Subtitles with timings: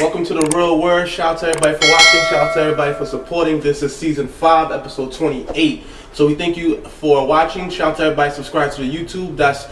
[0.00, 1.08] Welcome to the Real Word.
[1.08, 2.20] Shout out to everybody for watching.
[2.22, 3.60] Shout out to everybody for supporting.
[3.60, 5.84] This is season five, episode 28.
[6.12, 7.70] So we thank you for watching.
[7.70, 9.36] Shout out to everybody subscribe to the YouTube.
[9.36, 9.66] That's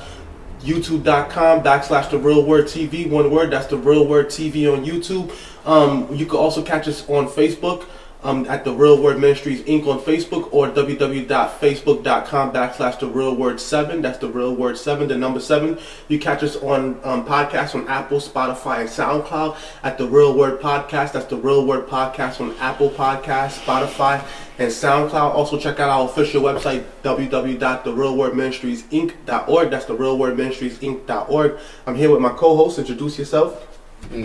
[0.61, 3.11] youtube.com backslash the real word TV.
[3.11, 3.51] One word.
[3.51, 5.35] That's the real word TV on YouTube.
[5.67, 7.89] Um, you can also catch us on Facebook.
[8.25, 9.85] Um, at the Real Word Ministries Inc.
[9.89, 14.01] on Facebook or www.facebook.com backslash the Real Word 7.
[14.01, 15.77] That's the Real Word 7, the number 7.
[16.07, 20.61] You catch us on um, podcasts on Apple, Spotify, and SoundCloud at the Real Word
[20.61, 21.11] Podcast.
[21.13, 24.25] That's the Real Word Podcast on Apple Podcasts, Spotify,
[24.59, 25.35] and SoundCloud.
[25.35, 29.71] Also check out our official website, www.therealwordministriesinc.org.
[29.71, 31.59] That's the Real Word Ministries Inc.org.
[31.87, 32.79] I'm here with my co-host.
[32.79, 33.81] Introduce yourself.
[34.13, 34.23] You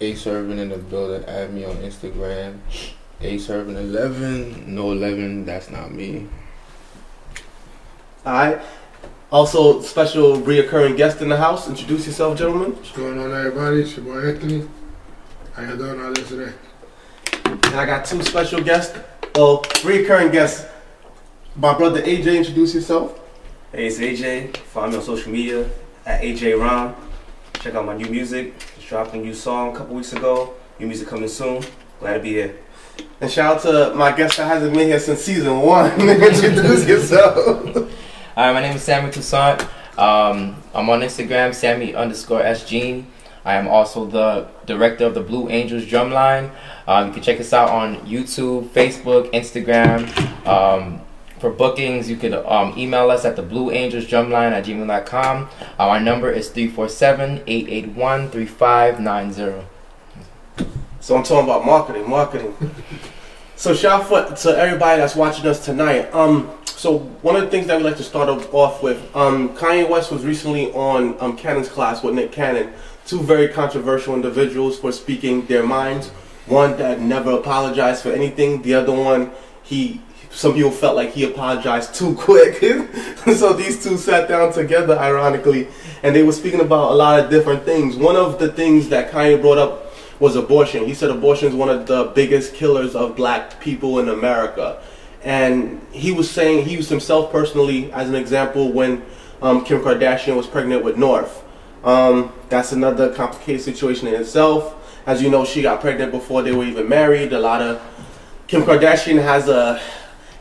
[0.00, 1.24] know, Acee Irving in the building.
[1.28, 2.58] Add me on Instagram.
[3.20, 4.74] Acee Irving 11.
[4.74, 6.26] No 11, that's not me.
[8.26, 8.60] All right.
[9.30, 11.68] Also, special reoccurring guest in the house.
[11.68, 12.76] Introduce yourself, gentlemen.
[12.76, 13.82] What's going on, everybody?
[13.82, 14.68] It's your boy Anthony.
[15.54, 16.52] How you doing out there today?
[17.44, 18.96] And I got two special guests,
[19.34, 20.66] well, reoccurring guests.
[21.56, 23.20] My brother AJ, introduce yourself.
[23.72, 24.56] Hey, it's AJ.
[24.56, 25.68] Follow me on social media
[26.06, 26.94] at AJ Ron.
[27.54, 28.54] Check out my new music.
[28.84, 30.52] Just dropped a new song a couple weeks ago.
[30.78, 31.64] New music coming soon.
[32.00, 32.58] Glad to be here.
[33.18, 35.90] And shout out to my guest that hasn't been here since season one.
[36.02, 37.90] introduce yourself.
[38.34, 39.62] Hi, my name is Sammy Toussaint.
[39.98, 43.06] Um, I'm on Instagram, Sammy underscore S Gene.
[43.46, 46.50] I am also the director of the Blue Angels Drumline.
[46.86, 50.04] Um, you can check us out on YouTube, Facebook, Instagram.
[50.46, 51.00] Um,
[51.44, 55.50] for bookings, you can um, email us at the Blue Angels Drumline at gmail.com.
[55.78, 59.66] Uh, our number is 347 881 3590.
[61.00, 62.56] So I'm talking about marketing, marketing.
[63.56, 66.10] so shout out to everybody that's watching us tonight.
[66.14, 69.86] Um, so one of the things that we like to start off with, um, Kanye
[69.86, 72.72] West was recently on um, Cannon's Class with Nick Cannon.
[73.04, 76.08] Two very controversial individuals for speaking their minds.
[76.46, 78.62] One that never apologized for anything.
[78.62, 79.30] The other one,
[79.62, 80.00] he
[80.34, 82.56] some people felt like he apologized too quick.
[83.36, 85.68] so these two sat down together, ironically,
[86.02, 87.96] and they were speaking about a lot of different things.
[87.96, 90.84] One of the things that Kanye brought up was abortion.
[90.86, 94.82] He said abortion is one of the biggest killers of black people in America.
[95.22, 99.04] And he was saying, he used himself personally as an example when
[99.40, 101.44] um, Kim Kardashian was pregnant with North.
[101.84, 104.74] Um, that's another complicated situation in itself.
[105.06, 107.32] As you know, she got pregnant before they were even married.
[107.32, 107.80] A lot of
[108.46, 109.80] Kim Kardashian has a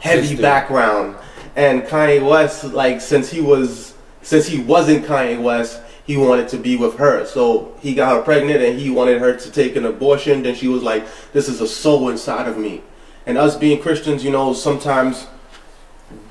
[0.04, 1.16] heavy background,
[1.56, 6.58] and Kanye West, like since he was since he wasn't Kanye West, he wanted to
[6.58, 7.26] be with her.
[7.26, 10.44] So he got her pregnant, and he wanted her to take an abortion.
[10.44, 12.82] Then she was like, "This is a soul inside of me."
[13.26, 15.28] And us being Christians, you know, sometimes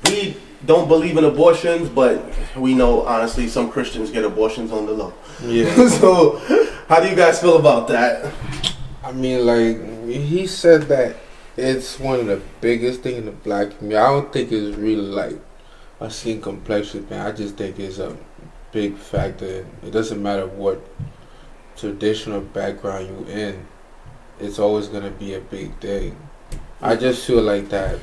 [0.05, 2.23] we don't believe in abortions, but
[2.55, 5.13] we know honestly some Christians get abortions on the low.
[5.41, 5.87] Yeah.
[5.99, 6.37] so,
[6.87, 8.31] how do you guys feel about that?
[9.03, 11.15] I mean, like, he said that
[11.57, 13.97] it's one of the biggest thing in the black community.
[13.97, 15.39] I don't think it's really like
[15.99, 17.19] a skin complexion thing.
[17.19, 18.17] I just think it's a
[18.71, 19.65] big factor.
[19.83, 20.81] It doesn't matter what
[21.75, 23.65] traditional background you in.
[24.39, 26.17] It's always gonna be a big thing.
[26.81, 27.99] I just feel like that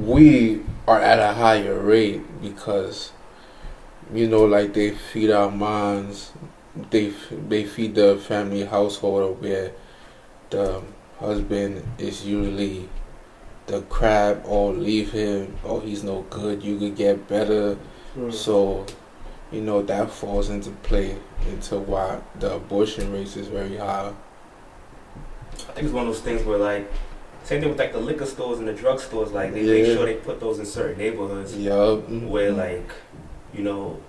[0.00, 3.12] we are at a higher rate because
[4.12, 6.32] you know, like they feed our minds,
[6.90, 7.12] they
[7.48, 9.72] they feed the family household where
[10.50, 10.82] the
[11.18, 12.88] husband is usually
[13.66, 16.62] the crab or leave him or he's no good.
[16.62, 17.78] You could get better.
[18.16, 18.32] Mm.
[18.32, 18.86] So,
[19.50, 21.16] you know, that falls into play
[21.48, 24.12] into why the abortion rate is very high.
[25.54, 26.90] I think it's one of those things where like
[27.44, 29.32] same thing with like the liquor stores and the drug stores.
[29.32, 32.08] Like they make sure they put those in certain neighborhoods Yup.
[32.08, 32.90] where like
[33.52, 34.00] you know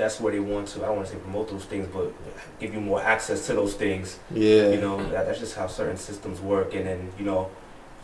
[0.00, 0.82] that's where they want to.
[0.82, 2.12] I don't want to say promote those things, but
[2.58, 4.18] give you more access to those things.
[4.32, 4.70] Yeah.
[4.70, 6.74] You know that, that's just how certain systems work.
[6.74, 7.50] And then you know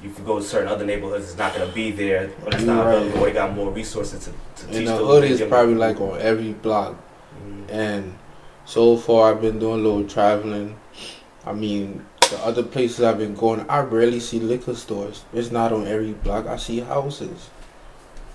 [0.03, 2.85] you could go to certain other neighborhoods, it's not gonna be there, or it's not
[2.85, 2.95] Right.
[2.97, 3.21] available.
[3.23, 6.21] Or they got more resources to, to teach And the hood is probably like on
[6.21, 6.97] every block.
[7.43, 7.65] Mhm.
[7.71, 8.19] And
[8.67, 10.77] so far, I've been doing a little traveling.
[11.47, 15.25] I mean, the other places I've been going, I rarely see liquor stores.
[15.33, 16.47] It's not on every block.
[16.47, 17.49] I see houses.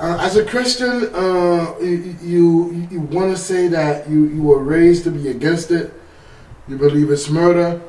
[0.00, 4.62] uh, as a Christian, uh, you you, you want to say that you, you were
[4.62, 5.92] raised to be against it.
[6.68, 7.80] You believe it's murder,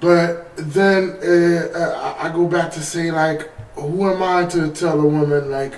[0.00, 4.98] but then uh, I I go back to say like, who am I to tell
[4.98, 5.74] a woman like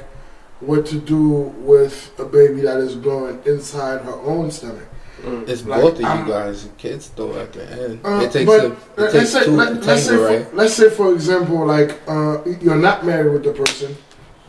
[0.60, 1.20] what to do
[1.60, 4.84] with a baby that is growing inside her own stomach?
[5.22, 5.48] Mm.
[5.48, 7.34] It's Like, both of you I'm- guys, kids, though.
[7.38, 8.64] At the end, Uh, it takes but
[8.96, 11.66] a, it takes say, two let, to us say tango, for, let's say for example,
[11.66, 13.96] like uh, you're not married with the person,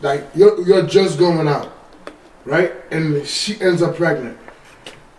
[0.00, 1.72] like you're you're just going out,
[2.44, 2.72] right?
[2.92, 4.38] And she ends up pregnant.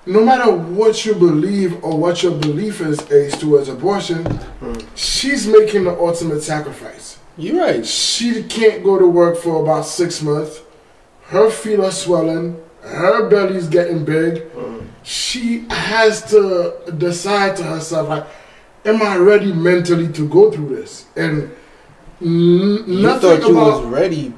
[0.06, 4.24] No matter what you believe or what your belief is, is towards abortion,
[4.62, 4.82] Mm.
[4.96, 7.18] she's making the ultimate sacrifice.
[7.38, 7.86] You're right.
[7.86, 10.62] She can't go to work for about six months.
[11.32, 12.58] Her feet are swelling.
[12.84, 14.82] Her belly's getting big Mm.
[15.04, 18.26] she has to decide to herself like
[18.86, 21.44] am i ready mentally to go through this and
[22.22, 24.34] n- You nothing thought you about was ready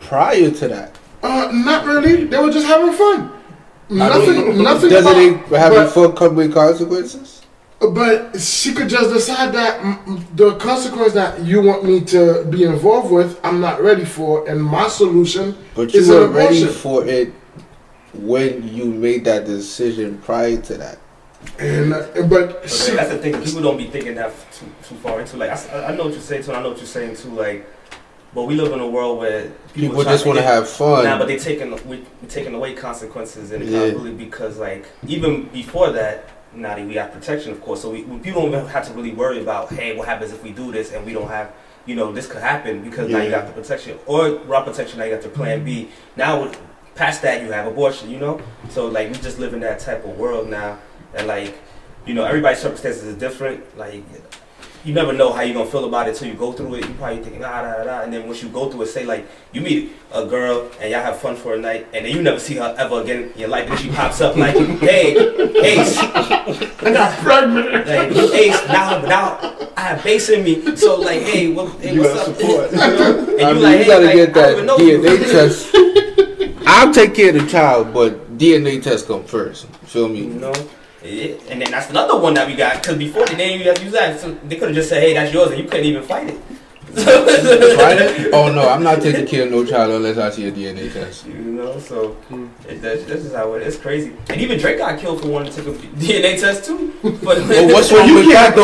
[0.00, 0.96] prior to that.
[1.22, 3.30] uh, not really they were just having fun
[3.90, 7.42] I nothing mean, nothing Doesn't about, it having but, fun come with consequences?
[7.80, 9.80] But she could just decide that
[10.36, 14.62] the consequence that you want me to be involved with i'm not ready for and
[14.62, 17.32] my solution But you It's were an ready for it
[18.14, 20.98] when you made that decision prior to that.
[21.58, 23.42] and uh, but But she, that's the thing.
[23.42, 25.36] People don't be thinking that too, too far into.
[25.36, 26.50] Like I know what you're saying too.
[26.52, 27.30] and I know what you're saying too.
[27.30, 27.66] Like,
[28.32, 31.04] but we live in a world where People, try just want to have fun.
[31.04, 33.78] Nah, but they taking we we taking away consequences and Yeah.
[33.80, 37.82] accountability because like even before that, now that we have protection, of course.
[37.82, 40.50] So we, we people don't have to really worry about hey, what happens if we
[40.50, 41.52] do this and we don't have
[41.86, 43.42] you know this could happen because now you Yeah.
[43.42, 44.98] got the protection or raw protection.
[44.98, 45.84] Now you got the plan B.
[45.84, 45.90] Mm-hmm.
[46.20, 46.60] Now with,
[46.94, 48.10] past that you have abortion.
[48.10, 48.40] You know,
[48.70, 50.78] so like we just live in that type of world now
[51.14, 51.54] and like
[52.06, 53.76] you know everybody's circumstances is different.
[53.76, 54.02] Like
[54.84, 56.86] you never know how you're gonna feel about it till you go through it.
[56.86, 59.04] You probably thinking ah da da da, and then once you go through it, say
[59.04, 62.20] like you meet a girl and y'all have fun for a night, and then you
[62.22, 65.96] never see her ever again in your life, and she pops up like, hey, Ace,
[65.98, 69.38] I got pregnant like Ace, now now
[69.76, 72.36] I have bass in me, so like hey, what, hey You what's up?
[72.36, 72.70] support.
[72.72, 73.36] You know?
[73.38, 74.78] And I you mean, like, you hey, gotta like, get I don't that even know.
[74.78, 76.66] DNA test.
[76.66, 79.66] I'll take care of the child, but DNA test come first.
[79.84, 80.34] Feel You me?
[80.40, 80.52] know,
[81.04, 81.34] yeah.
[81.50, 84.18] and then that's another one that we got because before they didn't even use that,
[84.20, 86.40] so they could have just said, "Hey, that's yours," and you couldn't even fight it.
[86.94, 88.30] Right?
[88.34, 91.26] Oh no, I'm not taking care of no child unless I see a DNA test.
[91.26, 92.46] You know, so Hmm.
[92.68, 93.74] it, that's, that's just how it is.
[93.74, 94.12] It's crazy.
[94.28, 96.92] And even Drake got killed for wanting to take a DNA test too.
[97.02, 98.62] But But what's wrong You with that can't though?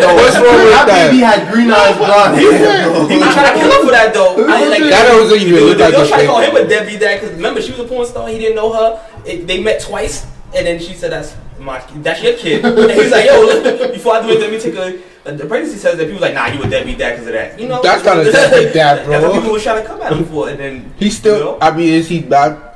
[0.00, 0.14] though.
[0.16, 3.08] What's wrong with That baby had green eyes, blonde hair.
[3.08, 4.32] he was trying to kill her for that though.
[4.48, 6.58] I didn't like That doesn't even They look like they trying to call him a
[6.60, 6.68] fake.
[6.68, 8.28] deadbeat dad because remember she was a porn star.
[8.28, 9.00] He didn't know her.
[9.26, 13.10] It, they met twice, and then she said, "That's my, that's your kid." And he's
[13.10, 14.98] like, "Yo, look, before I do it, let me take a."
[15.30, 17.68] The pregnancy says that people like, "Nah, you a deadbeat dad because of that." You
[17.68, 19.10] know, That's not a deadbeat dad, bro.
[19.20, 21.38] That's what people were trying to come at him for, and then He still.
[21.38, 21.58] You know?
[21.60, 22.68] I mean, is he not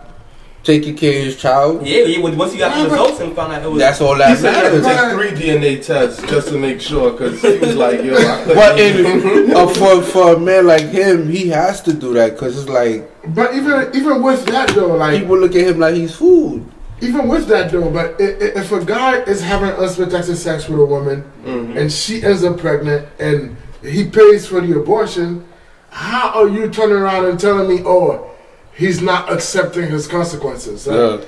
[0.62, 1.86] taking care of his child?
[1.86, 2.18] yeah, yeah.
[2.20, 4.38] Once he got Yeah, the results and found out it was That's all He that
[4.38, 7.74] said he had to take three DNA tests just to make sure, because he was
[7.74, 11.92] like, yo, I But in, uh, for for a man like him, he has to
[11.92, 15.62] do that because it's like but even even with that though like people look at
[15.62, 16.66] him like he's food.
[17.02, 21.25] Even with that though, but if a guy is having unprotected sex with a woman
[21.44, 21.76] Mhm.
[21.76, 25.44] and she ends up pregnant and he pays for the abortion,
[25.90, 28.30] how are you turning around and telling me, oh,
[28.73, 30.87] he's not accepting his consequences?
[30.87, 31.18] Yeah.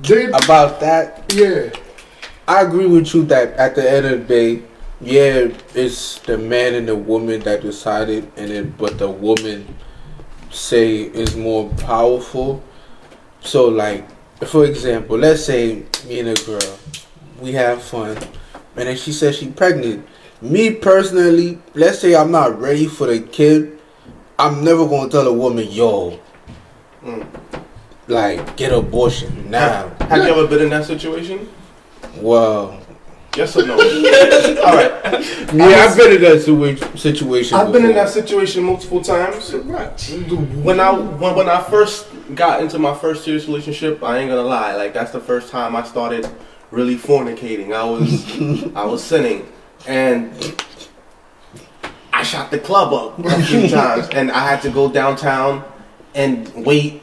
[0.00, 1.70] They, About that, yeah.
[2.48, 4.62] I agree with you that at the end of the day,
[5.00, 9.66] yeah, it's the man and the woman that decided, and then but the woman
[10.50, 12.62] say is more powerful.
[13.42, 14.04] So like,
[14.46, 16.78] for example, let's say me and a girl,
[17.40, 18.16] we have fun,
[18.76, 20.06] and then she says she pregnant.
[20.42, 23.78] Me personally, let's say I'm not ready for the kid,
[24.38, 26.18] I'm never gonna tell a woman, yo,
[27.04, 27.26] Mm.
[28.08, 29.90] like get abortion now.
[30.00, 31.48] Have you ever been in that situation?
[32.18, 32.78] Well,
[33.36, 33.74] Yes or no?
[33.74, 34.92] All right.
[35.54, 37.56] yeah, I've been in that situa- situation.
[37.56, 39.52] I've been in that situation multiple times.
[39.54, 40.02] What?
[40.64, 44.42] When I when, when I first got into my first serious relationship, I ain't gonna
[44.42, 46.28] lie, like that's the first time I started
[46.70, 47.74] really fornicating.
[47.74, 49.50] I was I was sinning,
[49.86, 50.32] and
[52.12, 55.64] I shot the club up a few times, and I had to go downtown
[56.14, 57.02] and wait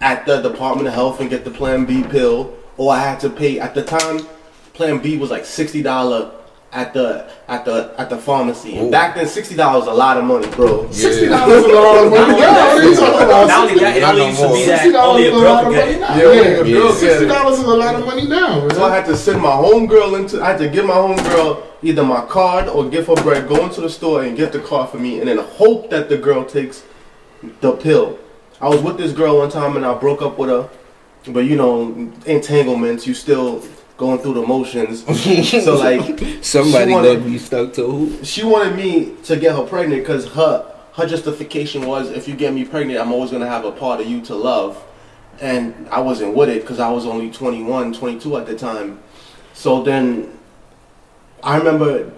[0.00, 3.30] at the Department of Health and get the Plan B pill, or I had to
[3.30, 4.26] pay at the time.
[4.74, 6.32] Plan B was like sixty dollar
[6.72, 8.76] at the at the at the pharmacy.
[8.78, 8.90] And Ooh.
[8.90, 10.90] back then, sixty dollars was a lot of money, bro.
[10.90, 12.40] Sixty dollars is a lot of money.
[12.40, 13.46] Yeah, what are you talking about?
[13.48, 15.94] Not only that, it only used to be that only a girl could get money
[15.94, 16.00] it.
[16.00, 16.16] now.
[16.16, 18.68] Yeah, Yeah, sixty dollars is a lot of money now.
[18.70, 20.42] So I had to send my homegirl into.
[20.42, 23.48] I had to give my homegirl either my card or give her bread.
[23.48, 26.16] Go into the store and get the card for me, and then hope that the
[26.16, 26.84] girl takes
[27.60, 28.18] the pill.
[28.62, 30.70] I was with this girl one time and I broke up with her,
[31.32, 31.92] but you know,
[32.24, 33.06] entanglements.
[33.06, 33.62] You still
[34.02, 35.04] going through the motions.
[35.64, 38.24] so like, Somebody wanted- gonna be stuck to who?
[38.24, 42.52] she wanted me to get her pregnant because her her justification was if you get
[42.52, 44.76] me pregnant, I'm always gonna have a part of you to love.
[45.40, 49.00] And I wasn't with it because I was only 21, 22 at the time.
[49.54, 50.36] So then
[51.42, 52.12] I remember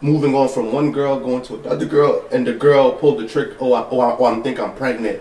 [0.00, 3.50] moving on from one girl going to another girl, and the girl pulled the trick.
[3.60, 5.20] Oh, I, oh, I, oh I'm think I'm pregnant.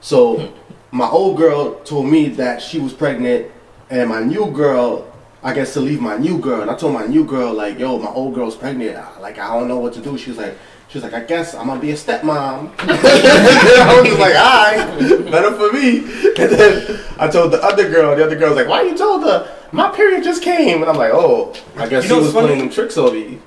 [0.00, 0.52] So
[0.90, 3.50] my old girl told me that she was pregnant,
[3.90, 5.06] and my new girl,
[5.42, 6.62] I guess to leave my new girl.
[6.62, 8.96] And I told my new girl like, "Yo, my old girl's pregnant.
[9.20, 10.56] Like I don't know what to do." She was like,
[10.88, 15.30] "She was like, I guess I'm gonna be a stepmom." I was just like, "Alright,
[15.30, 16.04] better for me."
[16.38, 18.14] And then I told the other girl.
[18.14, 19.48] The other girl was like, "Why you told her?
[19.72, 22.46] My period just came." And I'm like, "Oh, I guess You know she was funny?
[22.48, 23.38] playing them tricks on me."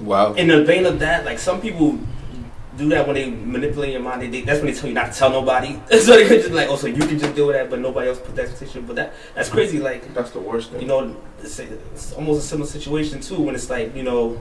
[0.00, 0.34] Wow.
[0.34, 1.98] In the vein of that, like some people
[2.78, 4.22] do that when they manipulate your mind.
[4.22, 5.78] They, they, that's when they tell you not to tell nobody.
[5.90, 7.80] so they could just be like, oh, so you can just deal with that, but
[7.80, 8.86] nobody else put that expectation.
[8.86, 9.78] But that that's crazy.
[9.78, 10.80] Like That's the worst thing.
[10.80, 14.38] you know, it's, it's almost a similar situation too when it's like you know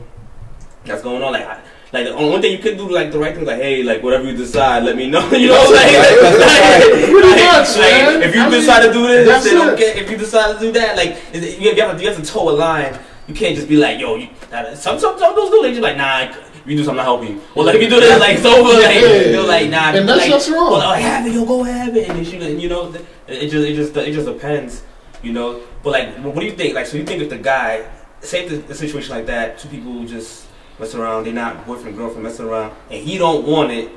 [0.86, 1.34] that's going on.
[1.34, 1.62] Like I,
[1.94, 4.26] like the only thing you could do like the right thing, like hey, like whatever
[4.26, 5.28] you decide, let me know.
[5.32, 6.22] You know, like, right.
[6.24, 9.74] like, like, much, like, if you I mean, decide to do this, then it.
[9.74, 10.00] okay.
[10.00, 12.52] If you decide to do that, like you have to you have to toe a
[12.52, 13.00] line.
[13.28, 14.30] You can't just be like, yo, you,
[14.76, 16.34] some some some those dudes they just like nah.
[16.68, 17.42] You do something, I'll help you.
[17.56, 18.74] Well, like, if you do this, like, it's over.
[18.74, 19.32] Like, Yeah.
[19.32, 19.92] they're like, nah.
[19.94, 20.72] And that's like, what's wrong.
[20.72, 22.10] Well, like, have it, yo, go have it.
[22.10, 22.94] And then she, you know,
[23.28, 24.84] it just, it just, it just depends,
[25.24, 25.62] you know.
[25.82, 26.76] But like, what do you think?
[26.76, 27.88] Like, so you think if the guy,
[28.20, 30.46] say the, situation like that, two people just
[30.78, 33.90] mess around, they're not boyfriend girlfriend messing around, and he don't want it,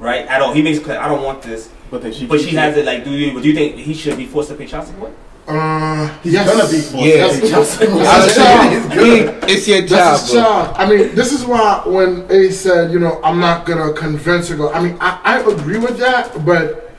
[0.00, 0.26] right?
[0.26, 0.52] At all.
[0.52, 1.70] He makes it clear, I don't want this.
[1.90, 2.84] But then she, But she has it.
[2.84, 3.40] Like, do you?
[3.40, 5.12] Do you think he should be forced to pay child support?
[5.50, 6.46] Uh, He's yes.
[6.48, 7.06] gonna be forced.
[7.06, 7.26] Yeah.
[7.26, 9.44] That's, that's, that's, saying, child.
[9.48, 10.42] it's your job, That's his bro.
[10.42, 10.76] child.
[10.76, 14.56] I mean, this is why when they said, you know, I'm not gonna convince her.
[14.56, 14.72] Go.
[14.72, 16.92] I mean, I, I agree with that, but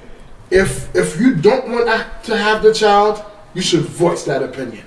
[0.49, 1.87] if if you don't want
[2.23, 4.85] to have the child, you should voice that opinion.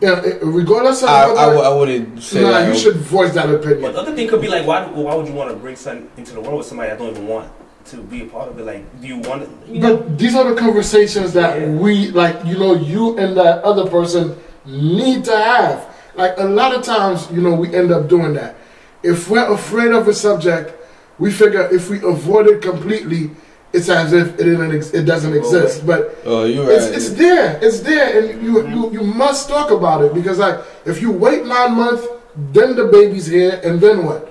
[0.00, 2.68] Yeah, regardless of I, whether, I, w- I wouldn't say nah, that.
[2.68, 3.92] you should voice that But opinion.
[3.92, 4.84] the other thing could be like, why?
[4.86, 7.28] Why would you want to bring something into the world with somebody that don't even
[7.28, 7.52] want
[7.86, 8.64] to be a part of it?
[8.66, 9.48] Like, do you want?
[9.68, 11.68] You know, But these are the conversations that Yeah.
[11.68, 12.44] we like.
[12.44, 14.36] You know, you and that other person
[14.66, 15.86] need to have.
[16.14, 18.56] Like a lot of times, you know, we end up doing that.
[19.02, 20.74] If we're afraid of a subject,
[21.18, 23.30] we figure if we avoid it completely,
[23.72, 24.74] it's as if it didn't.
[24.74, 25.86] Ex- it doesn't oh, exist.
[25.86, 26.74] But Oh, you're right.
[26.76, 27.58] it's, it's there.
[27.62, 28.94] It's there, and you, you mm-hmm.
[28.94, 32.06] you must talk about it because like if you wait nine months,
[32.52, 34.28] then the baby's here, and then what?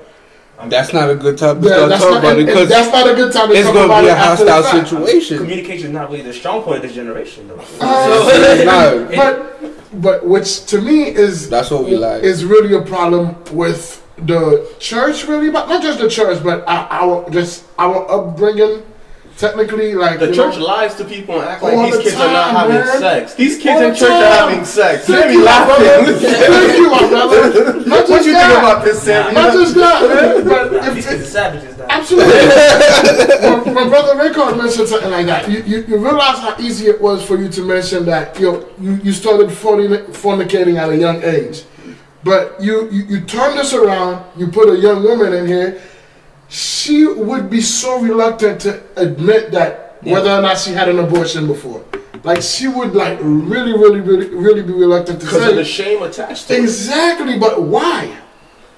[0.70, 2.48] That's not a good time to Yeah, start that's, talking not, about it and- and
[2.48, 4.64] because that's not a good time to it's going to be a after the hostile
[4.80, 4.90] fact.
[4.90, 5.38] situation.
[5.40, 7.62] communication is not really the strong point of this generation, though.
[7.80, 12.24] Uh, So- no, but but which to me is That's what we like.
[12.24, 16.88] is really a problem with the church really but not just the church but our,
[16.92, 18.84] our just our upbringing
[19.42, 22.32] technically like The church know, lies to people and act like these the kids are
[22.32, 23.00] not having man.
[23.00, 23.34] sex.
[23.34, 25.06] These kids All in the church are having sex.
[25.08, 26.16] Thank you, my laughing.
[26.22, 27.86] Thank you, my brother.
[27.86, 28.48] Not What you that.
[28.48, 29.34] think about this, Sam?
[29.34, 30.48] Not just that, man.
[30.48, 31.88] But Nah, if, these kids are savages now.
[31.90, 32.34] absolutely.
[33.66, 37.02] my, when Brother Rickard mentioned something like that, you, you, you realize how easy it
[37.02, 41.22] was for you to mention that you know, you, you started fornicating at a young
[41.24, 41.64] age.
[42.24, 45.82] But you, you, you turn this around, you put a young woman in here,
[46.52, 51.48] she would be so reluctant to admit that whether or not she had an abortion
[51.48, 51.82] before.
[52.24, 56.04] like she would like really, really, really, really be reluctant to Because of the shame
[56.04, 56.60] attached to it.
[56.60, 57.40] exactly.
[57.40, 58.18] But why?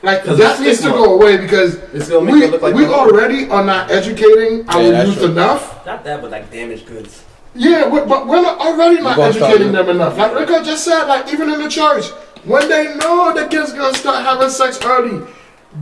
[0.03, 2.85] Like that needs to go away because It's gonna make we, it look like we
[2.85, 5.31] already are not educating our Yeah, that's youth true.
[5.31, 5.83] enough.
[5.85, 7.23] Not that, but like damaged goods.
[7.55, 10.15] Yeah, but, but we're not already not gonna start educating them enough.
[10.17, 12.09] Like Rico just said, like even in the church,
[12.45, 15.25] when they know the kids gonna start having sex early,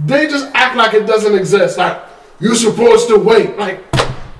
[0.05, 1.77] they just act like it doesn't exist.
[1.77, 2.01] Like
[2.39, 3.57] you're supposed to wait.
[3.57, 3.91] Like,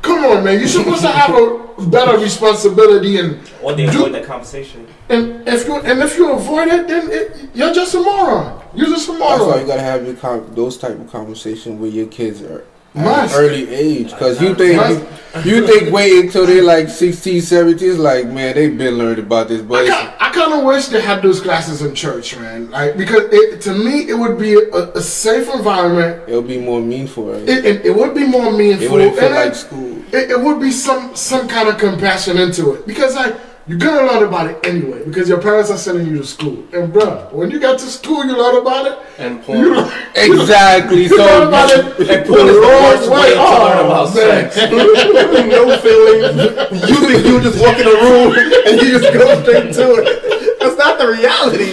[0.02, 4.14] come on, man, you're supposed to have a better responsibility and Or they do- avoid
[4.16, 4.88] that conversation.
[5.10, 8.62] and if you and if you avoid it, then it, you're just a moron.
[8.74, 9.30] You're just a moron.
[9.30, 9.68] That's why you moron.
[9.68, 13.36] gotta have your con- those type of conversations with your kids are at Must.
[13.36, 14.12] early age.
[14.14, 15.46] Cause you think Must.
[15.46, 19.48] you think wait until they're like 16, 17, it's like man, they've been learned about
[19.48, 22.38] this, but I, it's, ki- I kind of wish they had those classes in church,
[22.38, 22.70] man.
[22.70, 26.28] Like because it, to me, it would be a, a safe environment.
[26.28, 27.32] it would be more meaningful.
[27.32, 27.48] Right?
[27.48, 28.88] It, it, it would be more meaningful.
[28.88, 29.98] It wouldn't feel and like it- school.
[30.14, 33.36] it, it would be some some kind of compassion into it because like
[33.68, 36.92] you're gonna learn about it anyway because your parents are sending you to school and
[36.92, 39.70] bruh when you get to school you learn about it And you porn.
[39.76, 41.04] learn, Exactly.
[41.04, 43.86] you learn So about it And porn is the worst wrong way to Oh, learn
[43.86, 44.52] about man.
[44.52, 44.58] sex.
[45.56, 46.90] no feelings.
[46.90, 48.34] You think you just walk in a room
[48.68, 50.60] and you just go straight to it.
[50.60, 51.66] That's not the reality.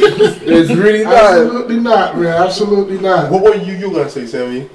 [0.47, 1.14] it's really not.
[1.14, 4.68] absolutely not man absolutely not What were you you gonna say, Sammy?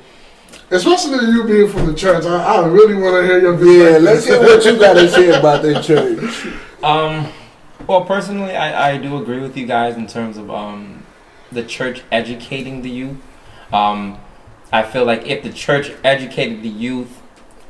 [0.72, 4.26] especially you being from the church I, I really want to hear your Yeah, let's
[4.26, 6.48] hear what you gotta say about the church.
[6.84, 7.32] Um,
[7.88, 11.04] well, personally, I, I do agree with you guys in terms of um,
[11.50, 13.18] the church educating the youth.
[13.72, 14.18] Um,
[14.72, 17.22] I feel like if the church educated the youth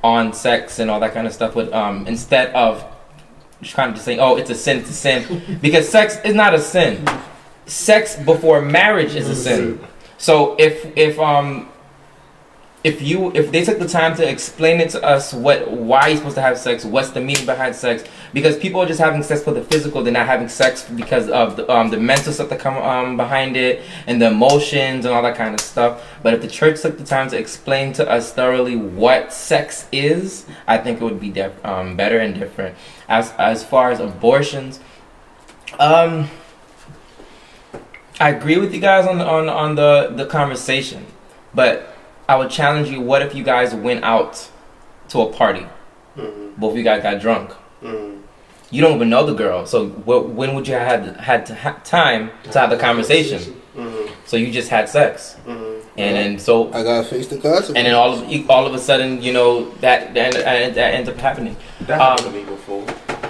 [0.04, 2.84] on sex and all that kind of stuff, would um, instead of
[3.62, 6.34] just kind of just saying, "Oh, it's a sin, it's a sin," because sex is
[6.34, 7.08] not a sin.
[7.68, 9.80] Sex before marriage is a sin.
[10.18, 11.70] So if if um
[12.84, 16.18] if you if they took the time to explain it to us what why you're
[16.18, 19.42] supposed to have sex, what's the meaning behind sex, because people are just having sex
[19.42, 22.60] for the physical, they're not having sex because of the, um, the mental stuff that
[22.60, 26.04] come um, behind it and the emotions and all that kind of stuff.
[26.22, 30.46] But if the church took the time to explain to us thoroughly what sex is,
[30.68, 32.76] I think it would be def- um, better and different.
[33.08, 34.80] As as far as abortions,
[35.80, 36.30] um.
[38.20, 41.06] I agree with you guys on on on the the conversation,
[41.54, 41.93] but
[42.28, 43.02] I would challenge you.
[43.02, 44.50] What if you guys went out
[45.10, 45.66] to a party?
[46.18, 46.60] Mm-hmm.
[46.60, 47.52] Both of you guys got drunk.
[47.82, 48.22] Mm.
[48.72, 51.80] You don't even know the girl, so what, when would you have had to ha-
[51.84, 53.62] time to have the conversation?
[53.76, 54.10] Mm.
[54.26, 55.82] So you just had sex, Mm.
[55.98, 57.76] and then so I gotta face the consequences.
[57.76, 61.10] and then all of all of a sudden, you know that that, that, that ends
[61.10, 61.56] up happening.
[61.82, 62.84] That Um, to me before.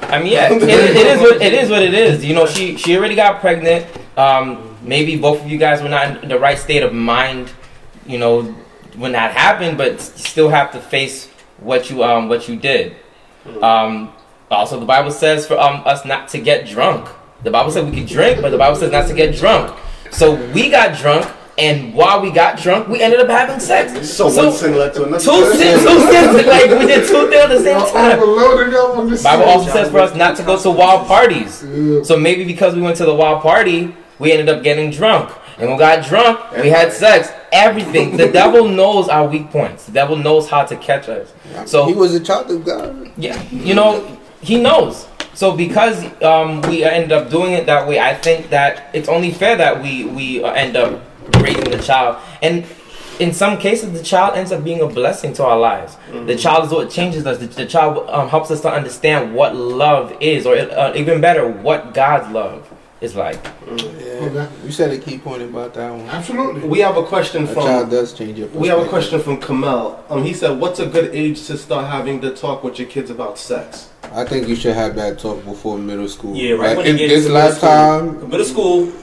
[0.04, 1.70] I mean, yeah, it, it is what it is.
[1.70, 2.24] What it is.
[2.24, 3.86] You know, she she already got pregnant.
[4.18, 7.52] Um, maybe both of you guys were not in the right state of mind.
[8.06, 8.56] You know,
[8.96, 11.28] when that happened, but you still have to face
[11.60, 12.96] what you um what you did.
[13.62, 14.14] Um,
[14.50, 17.10] also, the Bible says for um us not to get drunk.
[17.44, 19.78] The Bible said we could drink, but the Bible says not to get drunk.
[20.12, 24.10] So we got drunk, and while we got drunk, we ended up having sex.
[24.10, 25.24] So, one sin led to another.
[25.24, 28.20] two sins, two sins, like we did two things at the same time.
[28.20, 29.50] overloading up on this Bible shit.
[29.56, 31.66] also says for us not to go to wild parties.
[32.08, 35.32] So maybe because we went to the wild party, we ended up getting drunk.
[35.58, 37.30] And when we got drunk, we had sex.
[37.54, 38.18] Everything.
[38.18, 39.86] The devil knows our weak points.
[39.86, 41.32] The devil knows how to catch us.
[41.66, 43.12] So he was a child of God.
[43.16, 44.06] yeah, you know,
[44.42, 45.08] he knows.
[45.36, 49.32] So because um, we end up doing it that way, I think that it's only
[49.32, 51.02] fair that we we end up
[51.40, 52.66] raising the child, and
[53.20, 55.98] in some cases, the child ends up being a blessing to our lives.
[56.12, 57.38] The child is what changes us.
[57.38, 61.48] The, the child um, helps us to understand what love is, or uh, even better,
[61.48, 62.68] what God's love
[63.04, 63.44] is like.
[63.68, 64.48] Yeah.
[64.64, 66.08] You said a key point about that one.
[66.08, 66.68] Absolutely.
[66.68, 67.90] We have a question A child from.
[67.90, 70.04] does change your We have a question from Kamal.
[70.10, 73.12] Um, he said, "What's a good age to start having the talk with your kids
[73.12, 76.36] about sex?" I think you should have that talk before middle school.
[76.36, 78.28] Yeah, right Like when they in get this into middle school.
[78.28, 78.94] Middle school,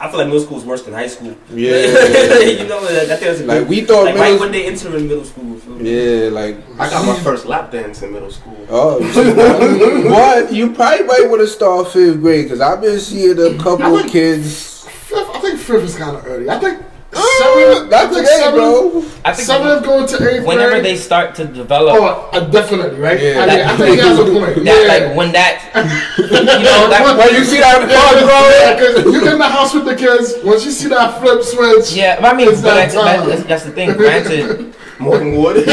[0.00, 1.36] I feel like middle school is worse than high school.
[1.50, 1.70] yeah.
[2.40, 4.96] you know, I think a like good, we thought like right middle when they enter
[4.96, 5.56] in middle school.
[5.58, 5.82] feel?
[5.86, 8.56] Yeah, like I got my first lap dance in middle school.
[8.70, 10.52] Oh, you what?
[10.52, 14.00] You probably might want to start fifth grade because I've been seeing a couple I
[14.02, 14.84] think- kids.
[14.88, 16.48] Fifth, I think fifth is kind of early.
[16.48, 17.92] I think Seventh.
[17.92, 19.04] I not think today, seventh, bro.
[19.24, 20.84] I think Seventh going to eighth whenever grade.
[20.84, 21.94] they start to develop.
[21.98, 23.20] Oh, uh, definitely, right?
[23.20, 23.40] Yeah.
[23.44, 24.64] I, I think he has a point.
[24.64, 24.88] That, yeah.
[24.88, 25.60] like when that,
[26.16, 28.40] you know, that Well, you see that Yeah, part, bro?
[28.48, 30.34] yeah, 'cause you in the house with the kids.
[30.42, 33.42] Once you see that flip switch, Yeah, but I mean, but that that's, that, that's,
[33.44, 33.92] that's the thing.
[33.92, 35.56] Granted, Morgan Wood.
[35.56, 35.64] who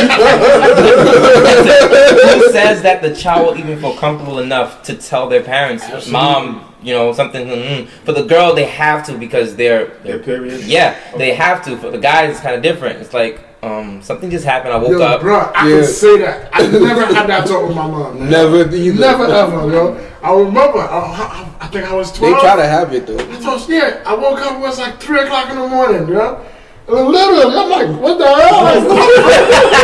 [2.51, 6.93] says that the child will even feel comfortable enough to tell their parents, mom, you
[6.93, 7.47] know, something?
[7.47, 10.61] mm For the girl, they have to because they're, Their they're period.
[10.61, 11.77] yeah, they have to.
[11.77, 12.99] For the guys, it's kind of different.
[12.99, 14.73] It's like um, something just happened.
[14.73, 15.21] I woke yo, up.
[15.21, 15.75] bro, I Yeah.
[15.77, 16.49] can say that.
[16.53, 18.19] I never had that talk with my mom.
[18.19, 18.29] man.
[18.29, 18.99] Never either.
[18.99, 20.05] Never ever, yo.
[20.21, 20.79] I remember.
[20.79, 22.35] I, I, I think I was twelve.
[22.35, 23.17] They try to have it though.
[23.19, 24.53] I thought, yeah, I woke up.
[24.53, 26.45] It was like three o'clock in the morning, bro.
[26.89, 29.79] Literally, I'm like, what the hell?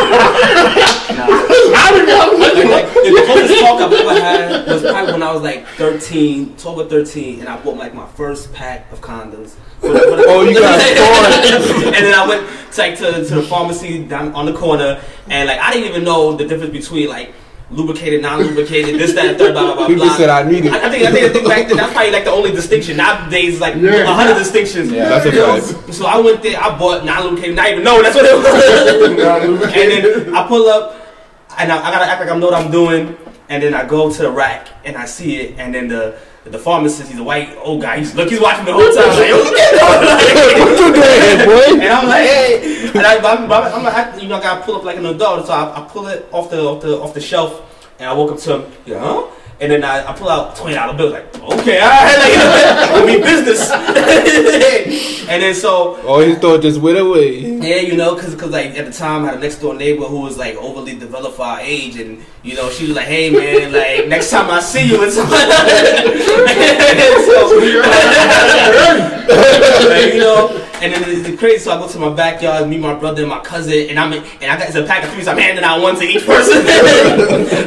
[1.65, 6.79] Like, the closest talk I've ever had was probably when I was like 13, 12
[6.79, 9.55] or 13, and I bought like my first pack of condoms.
[9.81, 14.03] For for the- Oh, you got and then I went like to, to the pharmacy
[14.03, 17.33] down on the corner, and like I didn't even know the difference between like
[17.71, 19.87] lubricated, non-lubricated, this, that, and third, blah, blah, blah.
[19.87, 20.15] People blah.
[20.17, 20.71] said I need it.
[20.73, 22.97] I, I think I think, I think back then that's probably like the only distinction.
[22.97, 24.05] Nowadays, it's like a Yeah.
[24.05, 24.91] hundred distinctions.
[24.91, 25.09] Yeah.
[25.09, 25.59] That's a You know?
[25.61, 25.93] fact.
[25.93, 29.63] So I went there, I bought non-lubricated, not even know that's what it was.
[29.73, 30.95] and then I pull up,
[31.57, 33.17] and I, I gotta act like I know what I'm doing,
[33.49, 36.59] and then I go to the rack and I see it, and then the the
[36.59, 37.97] pharmacist, he's a white old guy.
[37.97, 39.09] He's look, he's watching the whole time.
[39.09, 41.81] Like, "Yo, what you doing?" boy.
[41.81, 44.75] And I'm like, hey, and I, I'm, I'm, I'm like, you know, I gotta pull
[44.75, 47.21] up like an adult, so I, I pull it off the off the off the
[47.21, 47.61] shelf,
[47.99, 49.27] and I walk up to him, yeah, huh?
[49.61, 52.39] And then I, I pull out twenty dollar bills, like, okay, all right, like, you
[52.99, 53.71] know, we business.
[55.29, 57.39] and then so Oh, he thought just went away.
[57.39, 60.03] yeah, you know, cause, cause like at the time I had a next door neighbor
[60.05, 63.29] who was like overly developed for our age, and you know she was like, "Hey
[63.29, 65.23] man, like next time I see you, it's." so,
[69.87, 70.49] like, you know,
[70.85, 71.59] and then it's it's crazy.
[71.59, 74.23] So I go to my backyard, meet my brother and my cousin, and I'm in,
[74.41, 76.25] and I got it's a pack of three, so I'm handing out one to each
[76.25, 76.61] person.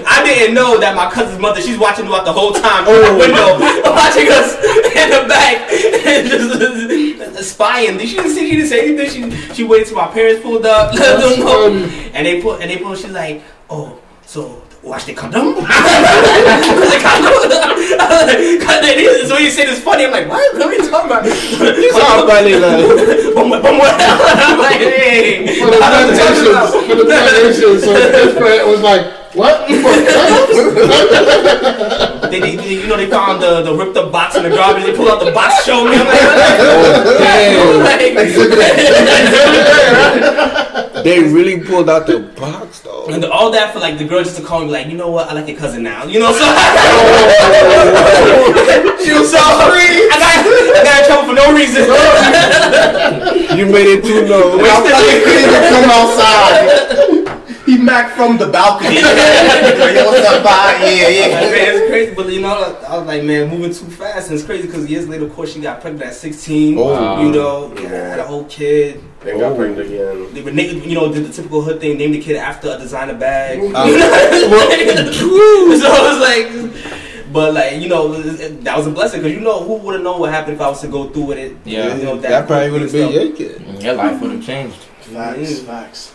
[0.06, 3.10] I didn't know that my cousin's mother, she's watching throughout the whole time through the
[3.10, 3.18] oh.
[3.18, 3.58] window,
[3.90, 4.54] watching us
[4.94, 5.66] in the back,
[6.06, 7.98] and just spying.
[7.98, 9.30] She didn't see, she didn't say anything.
[9.30, 11.72] She she waited till my parents pulled up, let them know,
[12.14, 12.98] and they put and they put.
[12.98, 14.62] She's like, oh, so.
[14.80, 15.54] Watch the condom.
[15.56, 15.60] the
[17.02, 17.77] condom.
[19.28, 20.04] so you say this funny.
[20.04, 20.54] I'm like, what?
[20.54, 21.26] What are you talking about?
[21.28, 23.80] Somebody like, Bum, bum, bum.
[23.80, 25.46] I'm like, hey.
[25.60, 27.84] For the I don't know what plantations, you're for the plantations.
[27.84, 29.70] So this man was like, what?
[29.70, 29.98] about.
[32.28, 34.84] They, they, they- you know, they found the, the ripped up box in the garbage.
[34.84, 35.92] They pulled out the box, show me.
[35.96, 37.80] I'm like, oh, damn.
[37.82, 38.00] like,
[41.04, 43.06] They really pulled out the box though.
[43.08, 45.28] and all that for like the girl just to call me like, you know what?
[45.30, 46.04] I like your cousin now.
[46.04, 46.44] You know, so
[49.02, 51.86] she was so I got I got in trouble for no reason.
[53.56, 54.58] You made it too low.
[54.58, 57.17] come outside.
[57.68, 58.94] He macked from the balcony.
[58.94, 60.78] Yo, what's up, bye?
[60.80, 61.28] Yeah, yeah.
[61.28, 64.46] man, it's crazy, but you know, I was like, man, moving too fast, and it's
[64.46, 66.78] crazy because years later, of course, she got pregnant at 16.
[66.78, 67.22] Oh.
[67.22, 68.08] you know, Yeah.
[68.08, 69.04] had a whole kid.
[69.20, 70.32] They got pregnant again.
[70.32, 73.12] They were, you know, did the typical hood thing, named the kid after a designer
[73.12, 73.58] bag.
[73.78, 73.86] Uh,
[75.12, 79.62] so it was like, but like, you know, that was a blessing because you know,
[79.62, 81.54] who would have known what happened if I was to go through with it?
[81.66, 81.94] Yeah.
[81.96, 83.82] you know, that probably would have been your kid.
[83.82, 84.78] Your life would have changed.
[85.02, 86.14] Facts, facts.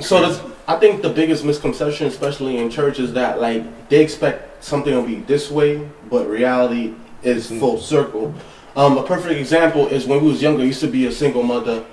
[0.00, 4.64] So that's, I think the biggest misconception, especially in church, is that like they expect
[4.64, 8.34] something to be this way, but reality is full circle.
[8.76, 10.62] Um, a perfect example is when we was younger.
[10.62, 11.84] I used to be a single mother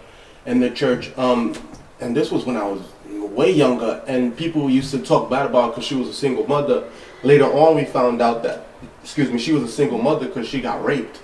[0.46, 1.56] in the church, um,
[2.02, 5.72] and this was when I was way younger, and people used to talk bad about
[5.72, 6.84] because she was a single mother.
[7.24, 8.68] Later on, we found out that,
[9.02, 11.22] excuse me, she was a single mother because she got raped,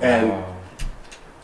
[0.00, 0.44] and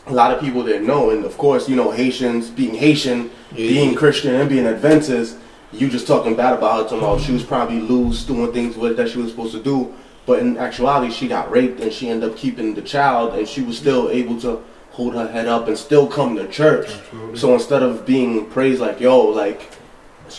[0.07, 1.09] a lot of people didn't know.
[1.11, 5.37] And of course, you know, Haitians being Haitian, being Christian, and being Adventist,
[5.71, 8.93] you just talking bad about her, talking about she was probably loose, doing things with
[8.93, 9.93] it that she was supposed to do.
[10.25, 13.61] But in actuality, she got raped and she ended up keeping the child, and she
[13.61, 16.89] was still able to hold her head up and still come to church.
[17.35, 19.71] So instead of being praised like, yo, like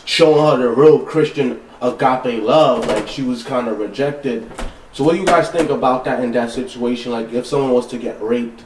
[0.04, 4.50] showing her the real Christian agape love, like she was kind of rejected.
[4.92, 7.12] So what do you guys think about that in that situation?
[7.12, 8.64] Like if someone was to get raped,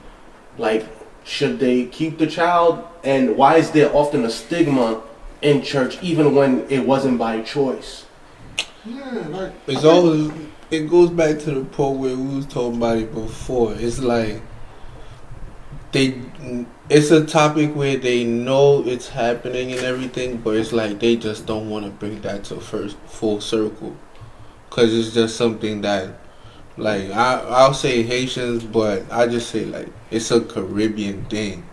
[0.59, 0.87] like
[1.25, 2.85] should they keep the child?
[3.05, 5.03] And why is there often a stigma
[5.41, 8.07] in church even when it wasn't by choice?
[8.85, 10.33] Yeah, like, It's always
[10.71, 13.75] it goes back to the point where we was talking about it before.
[13.75, 14.41] It's like
[15.93, 16.21] they
[16.89, 21.47] it's a topic where they know it's happening and everything, but it's like they just
[21.47, 23.95] don't want to bring that to first full circle
[24.69, 26.19] because it's just something that
[26.77, 31.65] like I I'll say Haitians, but I just say like it's a Caribbean thing